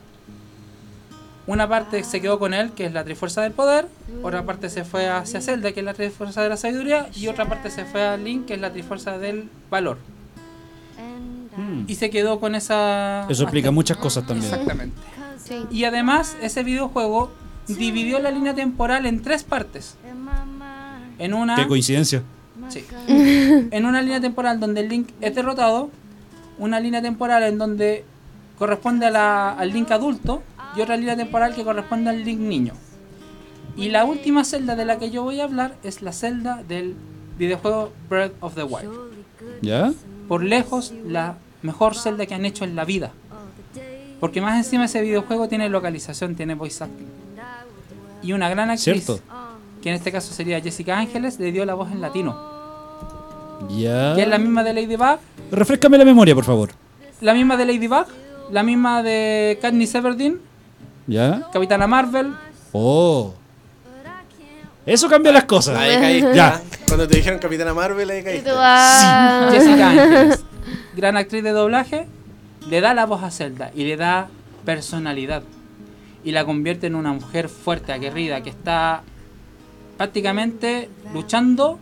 [1.51, 3.89] Una parte se quedó con él, que es la trifuerza del poder,
[4.23, 7.45] otra parte se fue hacia Zelda, que es la trifuerza de la sabiduría, y otra
[7.49, 9.99] parte se fue a Link, que es la trifuerza del valor.
[11.57, 11.87] Mm.
[11.89, 13.27] Y se quedó con esa...
[13.29, 14.49] Eso explica muchas cosas también.
[14.53, 14.97] Exactamente.
[15.45, 15.57] Sí.
[15.73, 17.33] Y además, ese videojuego
[17.67, 19.97] dividió la línea temporal en tres partes.
[21.19, 22.23] En una, Qué coincidencia.
[22.69, 22.85] sí.
[23.09, 25.91] en una línea temporal donde el Link es derrotado,
[26.59, 28.05] una línea temporal en donde
[28.57, 30.45] corresponde a la- al Link adulto
[30.77, 32.75] y otra línea temporal que corresponde al Link niño.
[33.77, 36.95] Y la última celda de la que yo voy a hablar es la celda del
[37.39, 38.91] videojuego Breath of the Wild.
[39.63, 39.93] ¿Ya?
[40.29, 43.13] Por lejos, la mejor celda que han hecho en la vida.
[44.21, 47.07] Porque más encima ese videojuego tiene localización, tiene voice acting.
[48.23, 49.21] Y una gran actriz, Cierto.
[49.83, 52.37] que en este caso sería Jessica Ángeles, le dio la voz en latino.
[53.71, 54.15] Ya.
[54.15, 55.19] Que es la misma de Ladybug,
[55.51, 56.71] Refrescame la memoria, por favor.
[57.21, 58.07] la misma de Ladybug,
[58.51, 60.39] la misma de Katniss Everdeen,
[61.07, 61.49] ¿Ya?
[61.53, 62.35] Capitana Marvel.
[62.73, 63.35] Oh.
[64.87, 65.77] Eso cambia las cosas.
[65.77, 66.35] Ahí caíste.
[66.35, 66.61] Ya.
[66.87, 70.45] Cuando te dijeron Capitana Marvel, ahí tú, ah, Jessica Ángeles,
[70.97, 72.09] gran actriz de doblaje,
[72.69, 74.29] le da la voz a Zelda y le da
[74.65, 75.43] personalidad.
[76.25, 79.03] Y la convierte en una mujer fuerte, aguerrida, que está
[79.97, 81.79] prácticamente luchando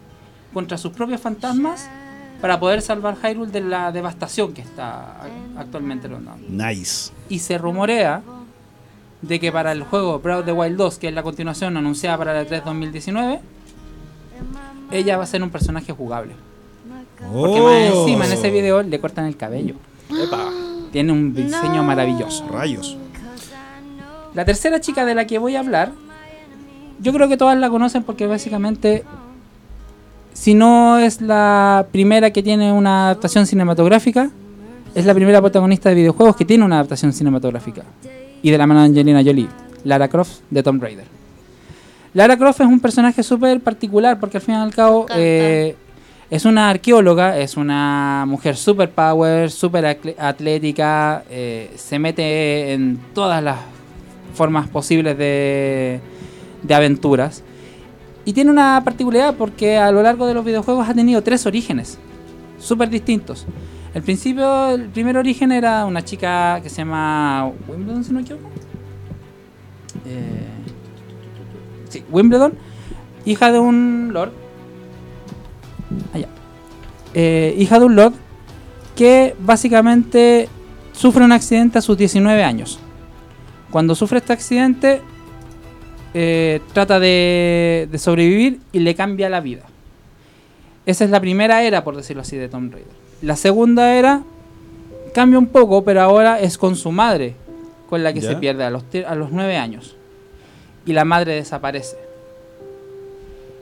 [0.53, 1.89] contra sus propios fantasmas
[2.41, 5.17] para poder salvar Hyrule de la devastación que está
[5.57, 6.47] actualmente rondando.
[6.49, 7.11] Nice.
[7.29, 8.23] Y se rumorea
[9.23, 12.17] de que para el juego Breath of the Wild 2, que es la continuación anunciada
[12.19, 13.41] para la 3 2019,
[14.91, 16.35] ella va a ser un personaje jugable.
[17.33, 18.03] Porque más Oh.
[18.03, 19.75] encima en ese video le cortan el cabello.
[20.11, 20.51] Epa.
[20.93, 22.47] Tiene un diseño maravilloso.
[22.49, 22.97] Rayos.
[24.35, 25.93] La tercera chica de la que voy a hablar,
[27.01, 29.05] yo creo que todas la conocen porque básicamente,
[30.33, 34.31] si no es la primera que tiene una adaptación cinematográfica,
[34.95, 37.83] es la primera protagonista de videojuegos que tiene una adaptación cinematográfica.
[38.43, 39.49] Y de la mano de Angelina Jolie,
[39.85, 41.05] Lara Croft de Tomb Raider.
[42.15, 45.77] Lara Croft es un personaje súper particular porque al fin y al cabo eh,
[46.31, 49.85] es una arqueóloga, es una mujer super power, super
[50.19, 53.59] atlética, eh, se mete en todas las
[54.35, 56.01] formas posibles de,
[56.63, 57.43] de aventuras.
[58.25, 61.99] Y tiene una particularidad porque a lo largo de los videojuegos ha tenido tres orígenes,
[62.59, 63.47] súper distintos.
[63.95, 68.27] El principio, el primer origen era una chica que se llama Wimbledon, si no me.
[70.07, 70.47] Eh,
[71.89, 72.53] sí, Wimbledon,
[73.25, 74.33] hija de un lord.
[76.13, 76.29] Allá.
[77.15, 78.13] Eh, hija de un lord
[78.95, 80.49] que básicamente
[80.93, 82.79] sufre un accidente a sus 19 años.
[83.71, 85.01] Cuando sufre este accidente,
[86.13, 89.65] eh, trata de, de sobrevivir y le cambia la vida.
[90.85, 93.08] Esa es la primera era, por decirlo así, de Tomb Raider.
[93.23, 94.23] La segunda era
[95.13, 97.35] cambia un poco, pero ahora es con su madre,
[97.89, 98.31] con la que ¿Ya?
[98.31, 99.97] se pierde a los, a los 9 años.
[100.87, 101.97] Y la madre desaparece.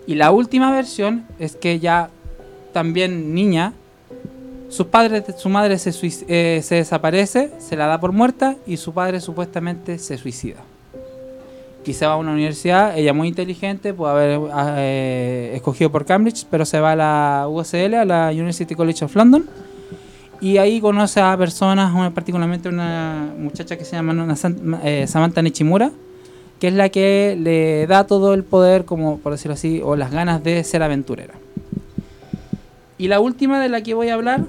[0.07, 2.11] Y la última versión es que ya
[2.73, 3.73] también niña,
[4.69, 5.91] sus padres, su madre se,
[6.29, 10.59] eh, se desaparece, se la da por muerta y su padre supuestamente se suicida.
[11.93, 16.47] Se va a una universidad, ella muy inteligente, puede haber ah, eh, escogido por Cambridge,
[16.51, 19.47] pero se va a la UCL, a la University College of London.
[20.41, 24.35] Y ahí conoce a personas, una- particularmente una muchacha que se llama
[24.85, 25.91] eh, Samantha Nichimura,
[26.61, 30.11] que es la que le da todo el poder, como por decirlo así, o las
[30.11, 31.35] ganas de ser aventurera.
[32.99, 34.45] Y la última de la que voy a hablar,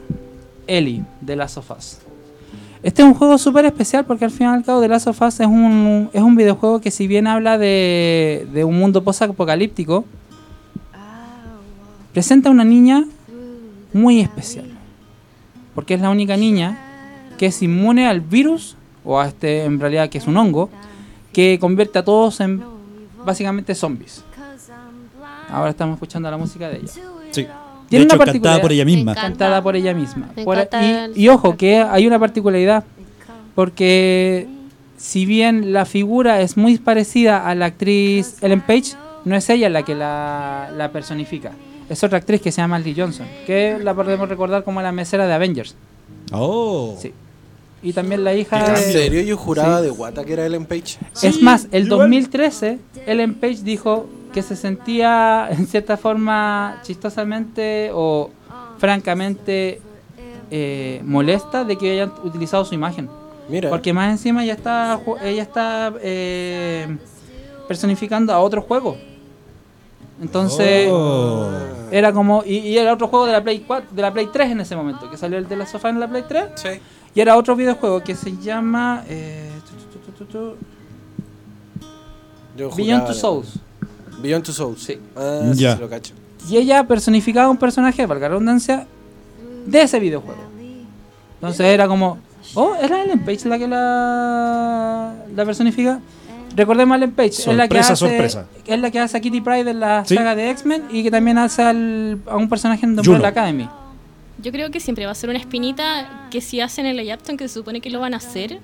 [0.67, 1.99] Ellie, de Last of Us.
[2.83, 5.21] Este es un juego súper especial porque al fin y al cabo The Last of
[5.21, 10.05] Us es un, es un videojuego que si bien habla de, de un mundo post-apocalíptico,
[12.13, 13.05] presenta a una niña
[13.93, 14.67] muy especial.
[15.75, 16.77] Porque es la única niña
[17.37, 18.75] que es inmune al virus,
[19.05, 20.69] o a este en realidad que es un hongo,
[21.31, 22.63] que convierte a todos en
[23.23, 24.23] básicamente zombies.
[25.49, 26.93] Ahora estamos escuchando la música de ella.
[27.31, 27.47] Sí.
[27.87, 29.15] De Tiene hecho, una cantada por ella misma.
[29.15, 30.29] cantada por ella misma.
[30.43, 30.57] Por-
[31.15, 32.83] y, y ojo, que hay una particularidad,
[33.55, 34.47] porque
[34.97, 38.93] si bien la figura es muy parecida a la actriz Ellen Page,
[39.25, 41.51] no es ella la que la, la personifica.
[41.89, 45.25] Es otra actriz que se llama Lee Johnson, que la podemos recordar como la mesera
[45.25, 45.75] de Avengers.
[46.31, 46.97] Oh.
[47.01, 47.13] Sí.
[47.81, 48.81] Y también la hija ¿En de...
[48.81, 49.21] serio?
[49.21, 49.85] Yo juraba Sí.
[49.85, 50.97] de Guata que era Ellen Page.
[51.23, 51.99] es más, el igual.
[51.99, 58.29] 2013, Ellen Page dijo que se sentía en cierta forma chistosamente o
[58.77, 59.81] francamente
[60.51, 63.09] eh, molesta de que hayan utilizado su imagen.
[63.49, 63.71] Mira.
[63.71, 66.85] Porque más encima ella está, ella está eh,
[67.67, 68.95] personificando a otro juego.
[70.21, 71.49] Entonces Oh.
[71.89, 74.51] era como y, y era otro juego de la Play 4, de la Play 3
[74.51, 76.69] en ese momento, que salió el de la sofá en la Play 3 Sí.
[77.15, 80.55] y era otro videojuego que se llama eh, tu, tu, tu, tu, tu,
[82.55, 83.59] Yo Beyond Two Souls.
[84.21, 84.81] Beyond Two Souls.
[84.81, 84.97] Sí.
[85.15, 85.75] Ah, Ya.
[85.75, 86.13] sí lo cacho.
[86.49, 88.87] Y ella personificaba un personaje, valga la redundancia,
[89.65, 90.39] de ese videojuego.
[91.35, 92.17] Entonces era como,
[92.55, 95.99] oh, ¿era Ellen Page la que la, la personifica?
[96.55, 98.45] Recordemos a Ellen Page, es la que hace, sorpresa.
[98.65, 100.15] es la que hace a Kitty Pryde en la Sí.
[100.15, 103.69] saga de X-Men y que también hace al- a un personaje en The Academy.
[104.41, 107.47] Yo creo que siempre va a ser una espinita que si hacen el Ayapton, que
[107.47, 108.59] se supone que lo van a hacer,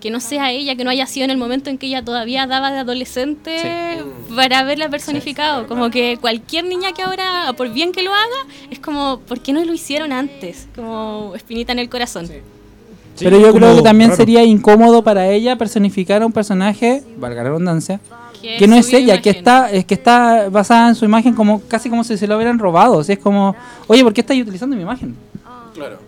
[0.00, 2.46] que no sea ella, que no haya sido en el momento en que ella todavía
[2.46, 4.02] daba de adolescente
[4.34, 5.66] para haberla personificado.
[5.68, 9.52] Como que cualquier niña que ahora, por bien que lo haga, es como, ¿por qué
[9.52, 10.66] no lo hicieron antes?
[10.74, 12.26] Como espinita en el corazón.
[12.26, 14.16] Sí, Pero yo creo que también raro.
[14.16, 18.00] sería incómodo para ella personificar a un personaje, valga la redundancia,
[18.40, 21.88] que no es ella, que está, es que está basada en su imagen como casi
[21.88, 22.96] como si se lo hubieran robado.
[22.96, 23.54] O sea, es como,
[23.86, 25.14] oye, ¿por qué estás utilizando mi imagen?
[25.74, 25.98] Claro.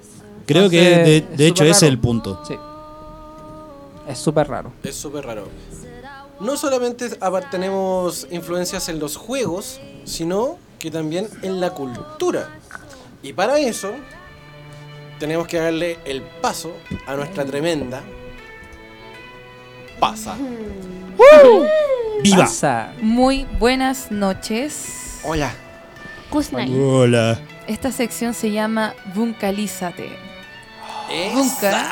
[0.47, 2.43] Creo que de, es de hecho ese es el punto.
[2.47, 2.55] Sí.
[4.09, 4.73] Es súper raro.
[4.83, 5.49] Es súper raro.
[6.41, 7.11] No solamente
[7.51, 12.59] tenemos influencias en los juegos, sino que también en la cultura.
[13.23, 13.93] Y para eso
[15.19, 16.73] tenemos que darle el paso
[17.07, 18.03] a nuestra tremenda
[20.05, 20.37] pasa.
[22.23, 22.45] ¡Viva!
[22.45, 22.93] Pasa.
[23.01, 25.21] Muy buenas noches.
[25.25, 25.51] Hola.
[26.29, 26.71] Kusnai.
[26.79, 27.41] Hola.
[27.67, 30.11] Esta sección se llama Bunkalízate.
[31.11, 31.35] Esa.
[31.35, 31.87] Bunka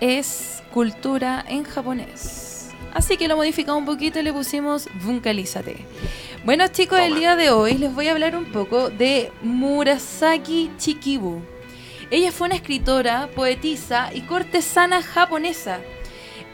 [0.00, 2.70] es cultura en japonés.
[2.94, 5.76] Así que lo modificamos un poquito y le pusimos Bunkalízate.
[6.44, 11.40] Bueno chicos, el día de hoy les voy a hablar un poco de Murasaki Chikibu.
[12.10, 15.80] Ella fue una escritora, poetisa y cortesana japonesa.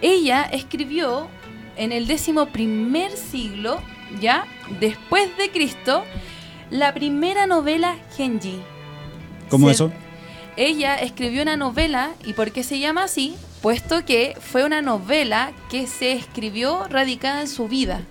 [0.02, 1.28] Ella escribió
[1.76, 3.80] en el décimo primer siglo,
[4.20, 4.46] ya
[4.80, 6.04] después de Cristo,
[6.70, 8.60] la primera novela Genji.
[9.48, 9.92] ¿Cómo Se- eso?
[10.56, 13.36] ella escribió una novela, ¿y por qué se llama así?
[13.64, 18.02] Puesto que fue una novela que se escribió radicada en su vida.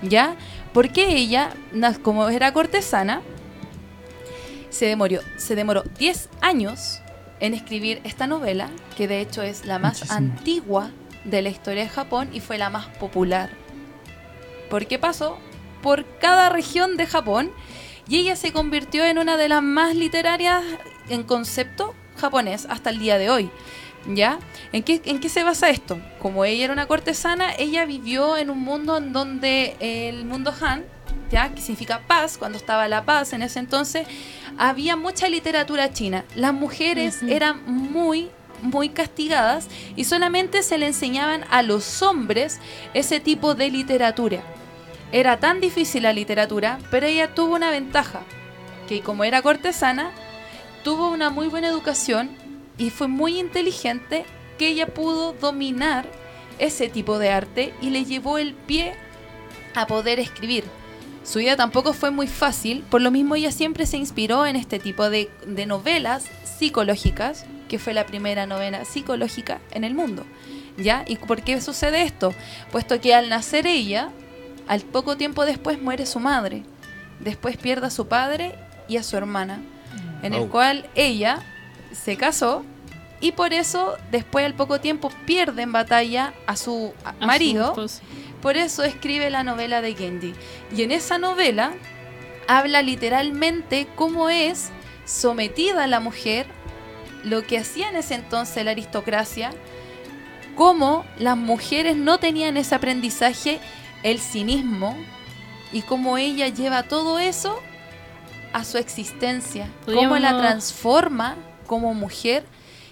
[0.00, 0.36] ¿Ya?
[0.72, 1.50] Porque ella,
[2.02, 3.20] como era cortesana,
[4.70, 7.02] se demoró, se demoró 10 años
[7.40, 10.16] en escribir esta novela, que de hecho es la más Muchísimo.
[10.16, 10.90] antigua
[11.24, 13.50] de la historia de Japón y fue la más popular.
[14.70, 15.36] ¿Por qué pasó?
[15.82, 17.52] Por cada región de Japón
[18.08, 20.64] y ella se convirtió en una de las más literarias
[21.10, 23.50] en concepto japonés hasta el día de hoy.
[24.06, 24.38] ¿Ya?
[24.72, 26.00] ¿En qué, ¿En qué se basa esto?
[26.20, 30.84] Como ella era una cortesana, ella vivió en un mundo en donde el mundo Han,
[31.30, 31.52] ¿ya?
[31.54, 34.06] que significa paz, cuando estaba la paz en ese entonces,
[34.58, 36.24] había mucha literatura china.
[36.34, 38.30] Las mujeres eran muy,
[38.62, 42.58] muy castigadas y solamente se le enseñaban a los hombres
[42.94, 44.42] ese tipo de literatura.
[45.12, 48.20] Era tan difícil la literatura, pero ella tuvo una ventaja,
[48.88, 50.10] que como era cortesana,
[50.84, 52.30] tuvo una muy buena educación
[52.80, 54.24] y fue muy inteligente
[54.58, 56.06] que ella pudo dominar
[56.58, 58.94] ese tipo de arte y le llevó el pie
[59.74, 60.64] a poder escribir.
[61.22, 64.78] Su vida tampoco fue muy fácil, por lo mismo ella siempre se inspiró en este
[64.78, 70.24] tipo de, de novelas psicológicas, que fue la primera novela psicológica en el mundo.
[70.78, 71.04] ¿Ya?
[71.06, 72.32] ¿Y por qué sucede esto?
[72.72, 74.10] Puesto que al nacer ella,
[74.68, 76.62] al poco tiempo después muere su madre,
[77.18, 78.54] después pierde a su padre
[78.88, 79.60] y a su hermana,
[80.22, 81.42] en el cual ella
[81.92, 82.64] se casó
[83.20, 87.74] y por eso después al poco tiempo pierde en batalla a su a- marido.
[88.40, 90.32] Por eso escribe la novela de Genji.
[90.74, 91.72] Y en esa novela
[92.48, 94.70] habla literalmente cómo es
[95.04, 96.46] sometida la mujer,
[97.22, 99.50] lo que hacía en ese entonces la aristocracia,
[100.56, 103.60] cómo las mujeres no tenían ese aprendizaje,
[104.02, 104.96] el cinismo,
[105.72, 107.60] y cómo ella lleva todo eso
[108.52, 111.36] a su existencia, cómo la transforma
[111.70, 112.42] como mujer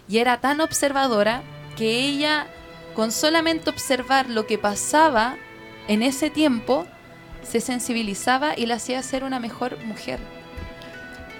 [0.08, 1.42] y era tan observadora
[1.76, 2.46] que ella
[2.94, 5.34] con solamente observar lo que pasaba
[5.88, 6.86] en ese tiempo
[7.42, 10.20] se sensibilizaba y la hacía ser una mejor mujer.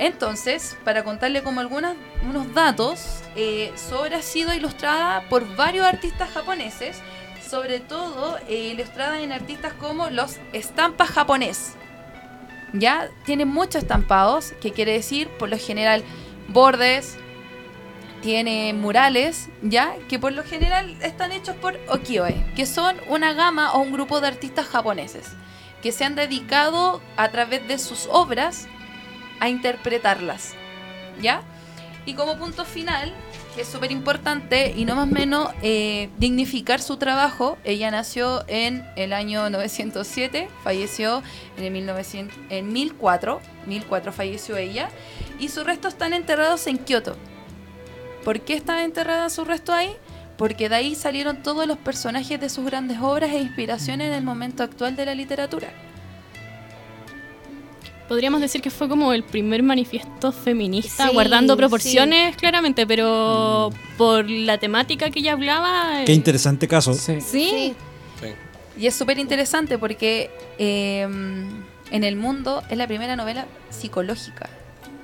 [0.00, 1.94] Entonces, para contarle como algunos
[2.28, 7.00] unos datos, eh, su obra ha sido ilustrada por varios artistas japoneses,
[7.48, 11.74] sobre todo eh, ilustrada en artistas como los estampas japonés.
[12.72, 16.02] Ya tiene muchos estampados, que quiere decir por lo general
[16.48, 17.16] bordes,
[18.22, 23.72] tiene murales, ya que por lo general están hechos por Okioe, que son una gama
[23.72, 25.32] o un grupo de artistas japoneses
[25.82, 28.66] que se han dedicado a través de sus obras
[29.40, 30.54] a interpretarlas,
[31.20, 31.42] ¿ya?
[32.04, 33.12] Y como punto final,
[33.54, 38.84] que es súper importante y no más menos eh, dignificar su trabajo, ella nació en
[38.96, 41.22] el año 907, falleció
[41.56, 44.88] en el 1900, en 1004, 1004 falleció ella,
[45.38, 47.16] y sus restos están enterrados en Kioto.
[48.28, 49.88] ¿Por qué están enterrados sus restos ahí?
[50.36, 54.22] Porque de ahí salieron todos los personajes de sus grandes obras e inspiraciones en el
[54.22, 55.72] momento actual de la literatura.
[58.06, 64.28] Podríamos decir que fue como el primer manifiesto feminista, Sí, guardando proporciones claramente, pero por
[64.28, 66.02] la temática que ella hablaba...
[66.04, 66.92] Qué eh, interesante caso.
[66.92, 67.22] Sí.
[67.22, 67.74] Sí,
[68.76, 71.00] Y es súper interesante porque eh,
[71.90, 74.50] en el mundo es la primera novela psicológica,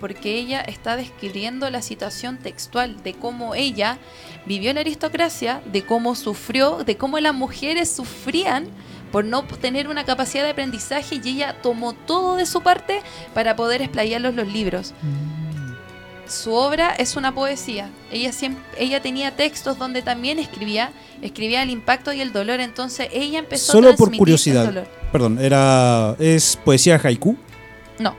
[0.04, 3.96] porque ella está describiendo la situación textual de cómo ella
[4.44, 8.66] vivió la aristocracia, de cómo sufrió, de cómo las mujeres sufrían
[9.10, 13.00] por no tener una capacidad de aprendizaje y ella tomó todo de su parte
[13.32, 14.92] para poder explayarlo en los libros.
[16.28, 17.88] Su obra es una poesía.
[18.12, 20.92] Ella siempre, ella tenía textos donde también escribía,
[21.22, 22.60] escribía el impacto y el dolor.
[22.60, 24.64] Entonces ella empezó a Solo por transmitir el curiosidad.
[24.66, 24.86] dolor.
[25.10, 27.38] Perdón, era ¿es poesía haiku?
[27.98, 28.14] No.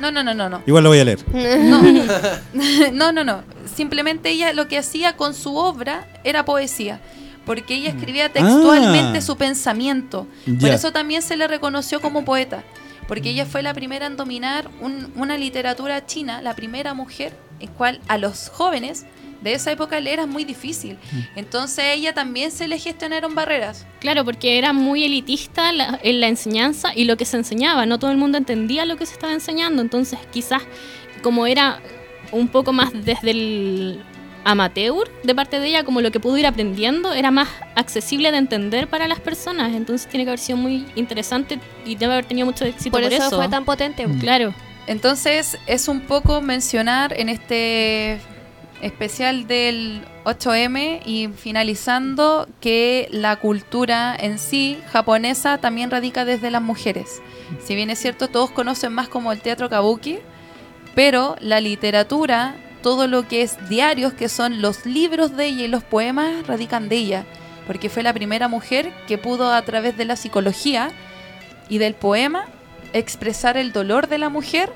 [0.00, 0.10] No.
[0.10, 0.62] No, no, no, no.
[0.66, 1.18] Igual lo voy a leer.
[1.32, 1.82] No.
[2.92, 3.42] no, no, no.
[3.74, 7.00] Simplemente ella lo que hacía con su obra era poesía.
[7.46, 9.22] Porque ella escribía textualmente Ah.
[9.22, 10.26] su pensamiento.
[10.60, 12.62] Por eso también se le reconoció como poeta.
[13.08, 17.68] Porque ella fue la primera en dominar un- una literatura china, la primera mujer, en
[17.70, 19.04] cual a los jóvenes
[19.42, 20.98] de esa época le era muy difícil.
[21.36, 23.86] Entonces a ella también se le gestionaron barreras.
[24.00, 27.86] claro, porque era muy elitista la- en la enseñanza y lo que se enseñaba.
[27.86, 29.80] No todo el mundo entendía lo que se estaba enseñando.
[29.82, 30.62] Entonces, quizás,
[31.22, 31.80] como era
[32.32, 34.02] un poco más desde el
[34.44, 38.38] amateur de parte de ella, como lo que pudo ir aprendiendo, era más accesible de
[38.38, 39.72] entender para las personas.
[39.74, 43.12] Entonces, tiene que haber sido muy interesante y debe haber tenido mucho éxito Por por,
[43.12, 43.36] eso, eso.
[43.36, 44.06] fue tan potente.
[44.20, 44.54] Claro.
[44.86, 48.18] Entonces es un poco mencionar en este
[48.82, 56.62] especial del 8M y finalizando que la cultura en sí japonesa también radica desde las
[56.62, 57.20] mujeres.
[57.64, 60.18] Si bien es cierto, todos conocen más como el teatro kabuki,
[60.94, 65.68] pero la literatura, todo lo que es diarios, que son los libros de ella y
[65.68, 67.26] los poemas, radican de ella,
[67.66, 70.90] porque fue la primera mujer que pudo a través de la psicología
[71.68, 72.46] y del poema
[72.92, 74.72] expresar el dolor de la mujer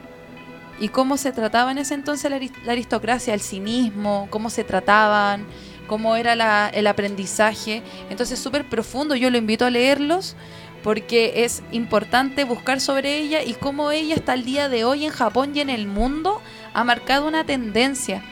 [0.81, 4.65] y cómo se trataba en ese entonces la, aris- la aristocracia, el cinismo, cómo se
[4.65, 5.47] trataban,
[5.87, 7.83] cómo era la- el aprendizaje.
[8.11, 10.37] Entonces súper profundo, yo lo invito a leerlos
[10.83, 15.11] porque es importante buscar sobre ella y cómo ella hasta el día de hoy en
[15.13, 16.43] Japón y en el mundo
[16.75, 18.23] ha marcado una tendencia.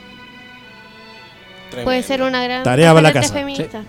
[1.85, 3.33] Puede ser una gran Tarea para la casa.
[3.33, 3.83] feminista.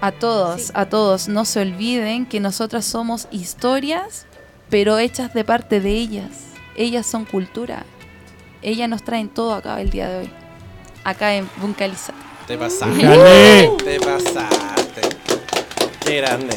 [0.00, 0.72] A todos, Sí.
[0.74, 4.26] a todos, no se olviden que nosotras somos historias,
[4.70, 6.30] pero hechas de parte de ellas.
[6.78, 7.84] Ellas son cultura.
[8.62, 10.30] Ellas nos traen todo acá el día de hoy.
[11.02, 12.12] Acá en Buncaliza.
[12.46, 13.72] Te pasaste.
[13.84, 15.00] Te pasaste.
[16.04, 16.54] Qué grande.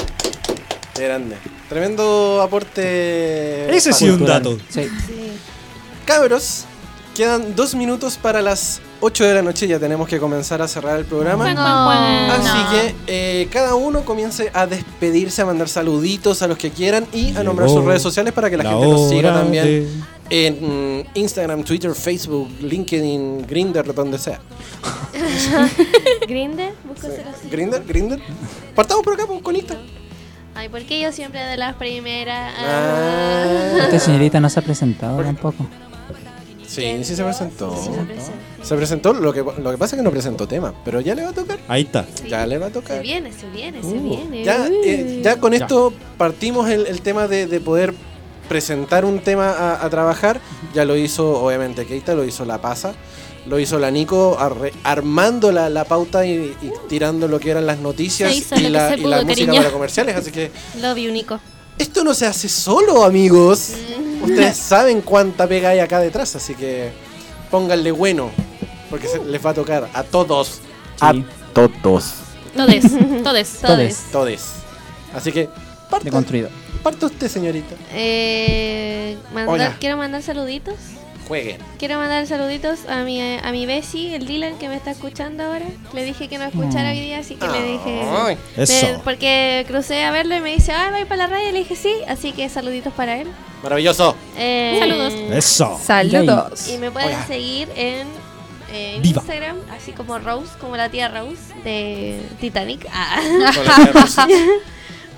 [0.94, 1.38] Qué grande.
[1.68, 3.76] Tremendo aporte.
[3.76, 4.60] Ese sí un dato.
[4.70, 4.88] Sí.
[5.08, 5.32] Sí.
[6.06, 6.66] Cabros,
[7.16, 9.68] quedan dos minutos para las 8 de la noche.
[9.68, 11.50] Ya tenemos que comenzar a cerrar el programa.
[12.32, 17.06] Así que eh, cada uno comience a despedirse, a mandar saluditos a los que quieran
[17.14, 19.88] y a nombrar sus redes sociales para que la, La gente nos siga también de-
[20.34, 24.40] en Instagram, Twitter, Facebook, LinkedIn, Grindr, donde sea.
[26.28, 27.50] Grinder, busco ser así.
[27.50, 28.20] Grindr, Grindr.
[28.74, 29.76] Partamos por acá pues, con Insta.
[30.56, 32.54] Ay, ¿por qué yo siempre de las primeras?
[32.58, 33.74] Ah.
[33.84, 35.66] Esta señorita no se ha presentado tampoco.
[36.76, 37.76] Sí, sí se presentó.
[37.76, 37.90] Sí,
[38.62, 38.66] se.
[38.68, 41.24] Se presentó, lo que, lo que pasa es que no presentó tema, pero ya le
[41.24, 41.60] va a tocar.
[41.68, 42.06] Ahí está.
[42.14, 42.30] Sí.
[42.30, 43.02] Ya le va a Se tocar.
[43.02, 44.44] viene, se viene, se Uh, viene.
[44.46, 45.22] Ya, eh, Uy.
[45.24, 47.94] ya con esto partimos el, el tema de, de poder
[48.48, 50.40] presentar un tema a, a trabajar.
[50.74, 52.94] Ya lo hizo, obviamente, Keita, lo hizo La Pasa,
[53.48, 57.66] lo hizo la Nico, arre- armando la, la pauta y, y tirando lo que eran
[57.66, 59.56] las noticias Se y la, se y pudo, la música cariño.
[59.62, 60.16] para comerciales.
[60.16, 61.40] Así que Lo vi único.
[61.78, 63.72] esto no se hace solo, amigos.
[64.22, 66.92] Ustedes saben cuánta pega hay acá detrás, así que
[67.50, 68.32] pónganle bueno,
[68.90, 70.60] porque se- les va a tocar a todos.
[71.00, 71.14] A
[71.54, 72.14] todos.
[72.56, 72.84] Todes,
[73.24, 73.60] todes.
[73.62, 73.98] Todes.
[74.12, 74.42] Todes.
[75.16, 75.48] Así que
[75.90, 76.50] parta, Deconstruido.
[76.84, 77.76] parta usted, señorita.
[77.94, 79.78] Eh, mandar- Hola.
[79.80, 80.76] quiero mandar saluditos.
[81.28, 81.58] Jueguen.
[81.80, 85.66] Quiero mandar saluditos a mi, a mi Bessie, el Dylan, que me está escuchando ahora.
[85.94, 86.92] Le dije que no escuchara Mm.
[86.92, 88.02] hoy día, así que le dije...
[88.10, 88.38] Ay.
[88.58, 88.86] Eso.
[88.88, 91.52] Me- porque crucé a verlo y me dice, ah, voy para la radio.
[91.52, 93.28] Le dije sí, así que saluditos para él.
[93.64, 94.16] Maravilloso.
[94.38, 95.14] Eh, Saludos.
[95.32, 95.80] Eso.
[95.84, 96.68] Saludos.
[96.68, 97.28] Y me pueden Hola.
[97.28, 98.08] seguir en,
[98.74, 99.22] eh, en Viva.
[99.22, 102.88] Instagram, así como Rose, como la tía Rose de Titanic.
[102.92, 103.22] Ah.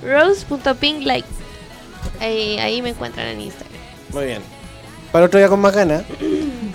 [0.04, 1.26] Rose.pinglight.
[2.20, 3.80] Ahí, ahí me encuentran en Instagram.
[4.12, 4.42] Muy bien.
[5.14, 6.04] Para otro día con más ganas.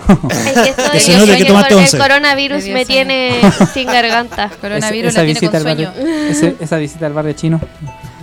[0.09, 1.95] Es que estoy- el tomaste cor- once.
[1.97, 3.39] el coronavirus me tiene
[3.75, 4.49] sin garganta.
[4.59, 6.29] Coronavirus esa, la tiene visita con al barrio, sueño.
[6.29, 7.61] ese- esa visita al barrio chino.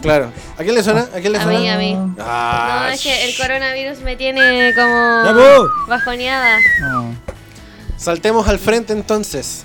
[0.02, 0.32] Claro.
[0.58, 1.02] ¿A quién le suena?
[1.14, 1.58] ¿A quién le A suena?
[1.60, 1.96] mí, a mí.
[2.18, 6.58] Ah, No, es que el coronavirus me tiene como bajoneada.
[6.80, 7.14] No.
[7.96, 9.64] Saltemos al frente entonces.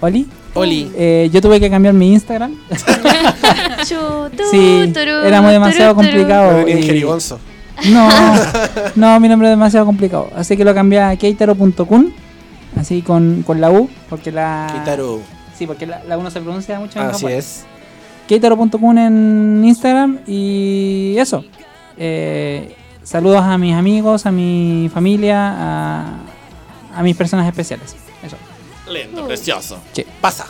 [0.00, 0.28] ¿Oli?
[0.52, 0.92] Oli.
[0.94, 2.54] Eh, yo tuve que cambiar mi Instagram.
[3.84, 6.66] Sí, turu, era muy demasiado complicado.
[6.68, 7.04] Y-.
[7.90, 8.08] No,
[8.94, 10.30] no, mi nombre es demasiado complicado.
[10.36, 12.14] Así que lo cambié a keitaro.kun.
[12.76, 13.88] Así con, con la U.
[14.08, 14.68] Porque la.
[14.72, 15.20] Kitaro.
[15.56, 17.32] Sí, porque la, la U no se pronuncia mucho en Así Japón.
[17.38, 17.64] es.
[18.28, 20.20] Keitaro.kun en Instagram.
[20.26, 21.44] Y eso.
[21.96, 26.06] Eh, saludos a mis amigos, a mi familia, a,
[26.96, 27.94] a mis personas especiales.
[28.22, 28.36] Eso.
[28.90, 29.78] Lindo, precioso.
[29.92, 30.04] Sí.
[30.20, 30.46] Pasa.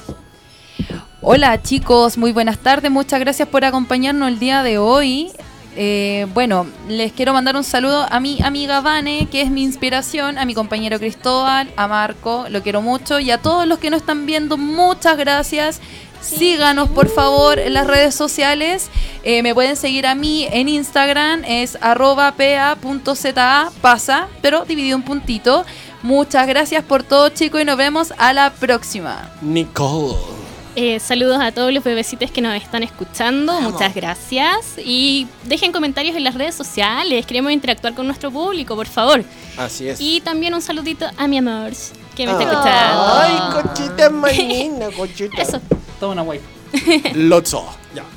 [1.20, 5.30] Hola chicos, muy buenas tardes, muchas gracias por acompañarnos el día de hoy.
[5.76, 10.38] Eh, bueno, les quiero mandar un saludo a mi amiga Vane, que es mi inspiración,
[10.38, 14.00] a mi compañero Cristóbal, a Marco, lo quiero mucho, y a todos los que nos
[14.00, 15.80] están viendo, muchas gracias.
[16.20, 18.88] Síganos por favor en las redes sociales.
[19.24, 25.02] Eh, me pueden seguir a mí en Instagram, es arroba pa.za, pasa, pero dividido en
[25.02, 25.66] puntito.
[26.02, 29.30] Muchas gracias por todo chicos y nos vemos a la próxima.
[29.42, 30.43] Nicole.
[30.76, 33.60] Eh, saludos a todos los bebecitos que nos están escuchando.
[33.60, 34.56] Muchas gracias.
[34.84, 37.24] Y dejen comentarios en las redes sociales.
[37.26, 39.22] Queremos interactuar con nuestro público, por favor.
[39.56, 40.00] Así es.
[40.00, 41.70] Y también un saludito a mi amor,
[42.16, 43.22] que me está Ah.
[43.22, 43.62] escuchando.
[43.62, 45.42] Ay, cochita manina, cochita.
[45.42, 45.60] Eso.
[46.00, 46.42] Toda una wife.
[47.14, 47.64] Lotso.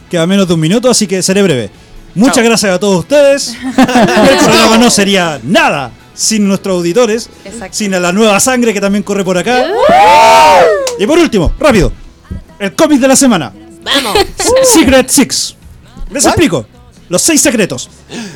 [0.10, 1.70] Queda menos de un minuto, así que seré breve.
[2.16, 2.46] Muchas Chao.
[2.46, 3.56] gracias a todos ustedes.
[3.78, 7.78] El programa no sería nada sin nuestros auditores, Exacto.
[7.78, 9.68] sin a la nueva sangre que también corre por acá.
[10.98, 11.92] Y por último, rápido,
[12.60, 13.52] el cómic de la semana.
[13.84, 14.18] Vamos.
[14.64, 15.56] Secret Six.
[16.12, 16.32] Les ¿What?
[16.32, 16.66] explico.
[17.10, 17.90] Los seis secretos.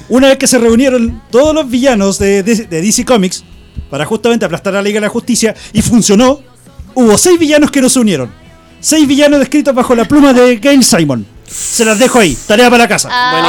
[0.10, 3.43] Una vez que se reunieron todos los villanos de, de- de DC Comics
[3.89, 6.39] para justamente aplastar a la Liga de la Justicia y funcionó,
[6.93, 8.31] hubo seis villanos que no se unieron.
[8.80, 11.26] Seis villanos descritos bajo la pluma de Gail Simon.
[11.51, 12.37] Se las dejo ahí.
[12.47, 13.09] Tarea para la casa.
[13.09, 13.43] Chan,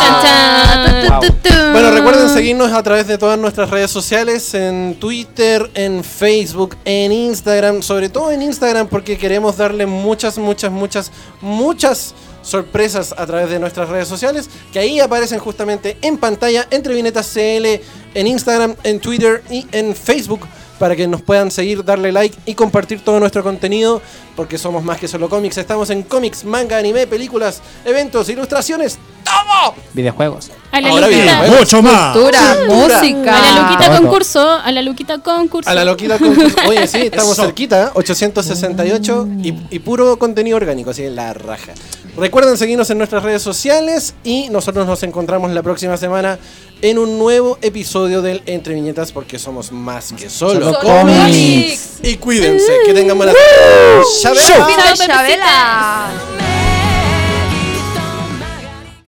[0.00, 1.08] chan, chan.
[1.10, 1.20] Wow.
[1.20, 1.54] Tu, tu, tu.
[1.72, 7.12] Bueno, recuerden seguirnos a través de todas nuestras redes sociales, en Twitter, en Facebook, en
[7.12, 11.10] Instagram, sobre todo en Instagram porque queremos darle muchas, muchas, muchas,
[11.40, 16.94] muchas sorpresas a través de nuestras redes sociales, que ahí aparecen justamente en pantalla, entre
[16.94, 17.80] Vinetas CL,
[18.14, 20.46] en Instagram, en Twitter y en Facebook,
[20.84, 24.02] para que nos puedan seguir, darle like y compartir todo nuestro contenido,
[24.36, 29.74] porque somos más que solo cómics, estamos en cómics, manga, anime, películas, eventos, ilustraciones, ¡todo!
[29.94, 30.50] Videojuegos.
[30.72, 31.40] A la Ahora Luquita.
[31.42, 32.12] bien, Mucho más.
[32.14, 32.98] Cultura, Cultura.
[33.00, 33.38] música.
[33.38, 33.96] A la Luquita Todo.
[34.02, 34.50] concurso.
[34.50, 35.70] A la Luquita concurso.
[35.70, 36.56] A la loquita concurso.
[36.68, 37.44] Oye, sí, estamos Eso.
[37.46, 37.90] cerquita, ¿eh?
[37.94, 41.72] 868 y, y puro contenido orgánico, así en la raja.
[42.18, 46.38] Recuerden seguirnos en nuestras redes sociales y nosotros nos encontramos la próxima semana
[46.84, 52.00] en un nuevo episodio del Entre Viñetas porque somos más que solo, Solo cómics.
[52.02, 54.22] Y cuídense, que tengan buena Uh.
[54.22, 54.94] Chabela.
[54.94, 56.10] Chabela.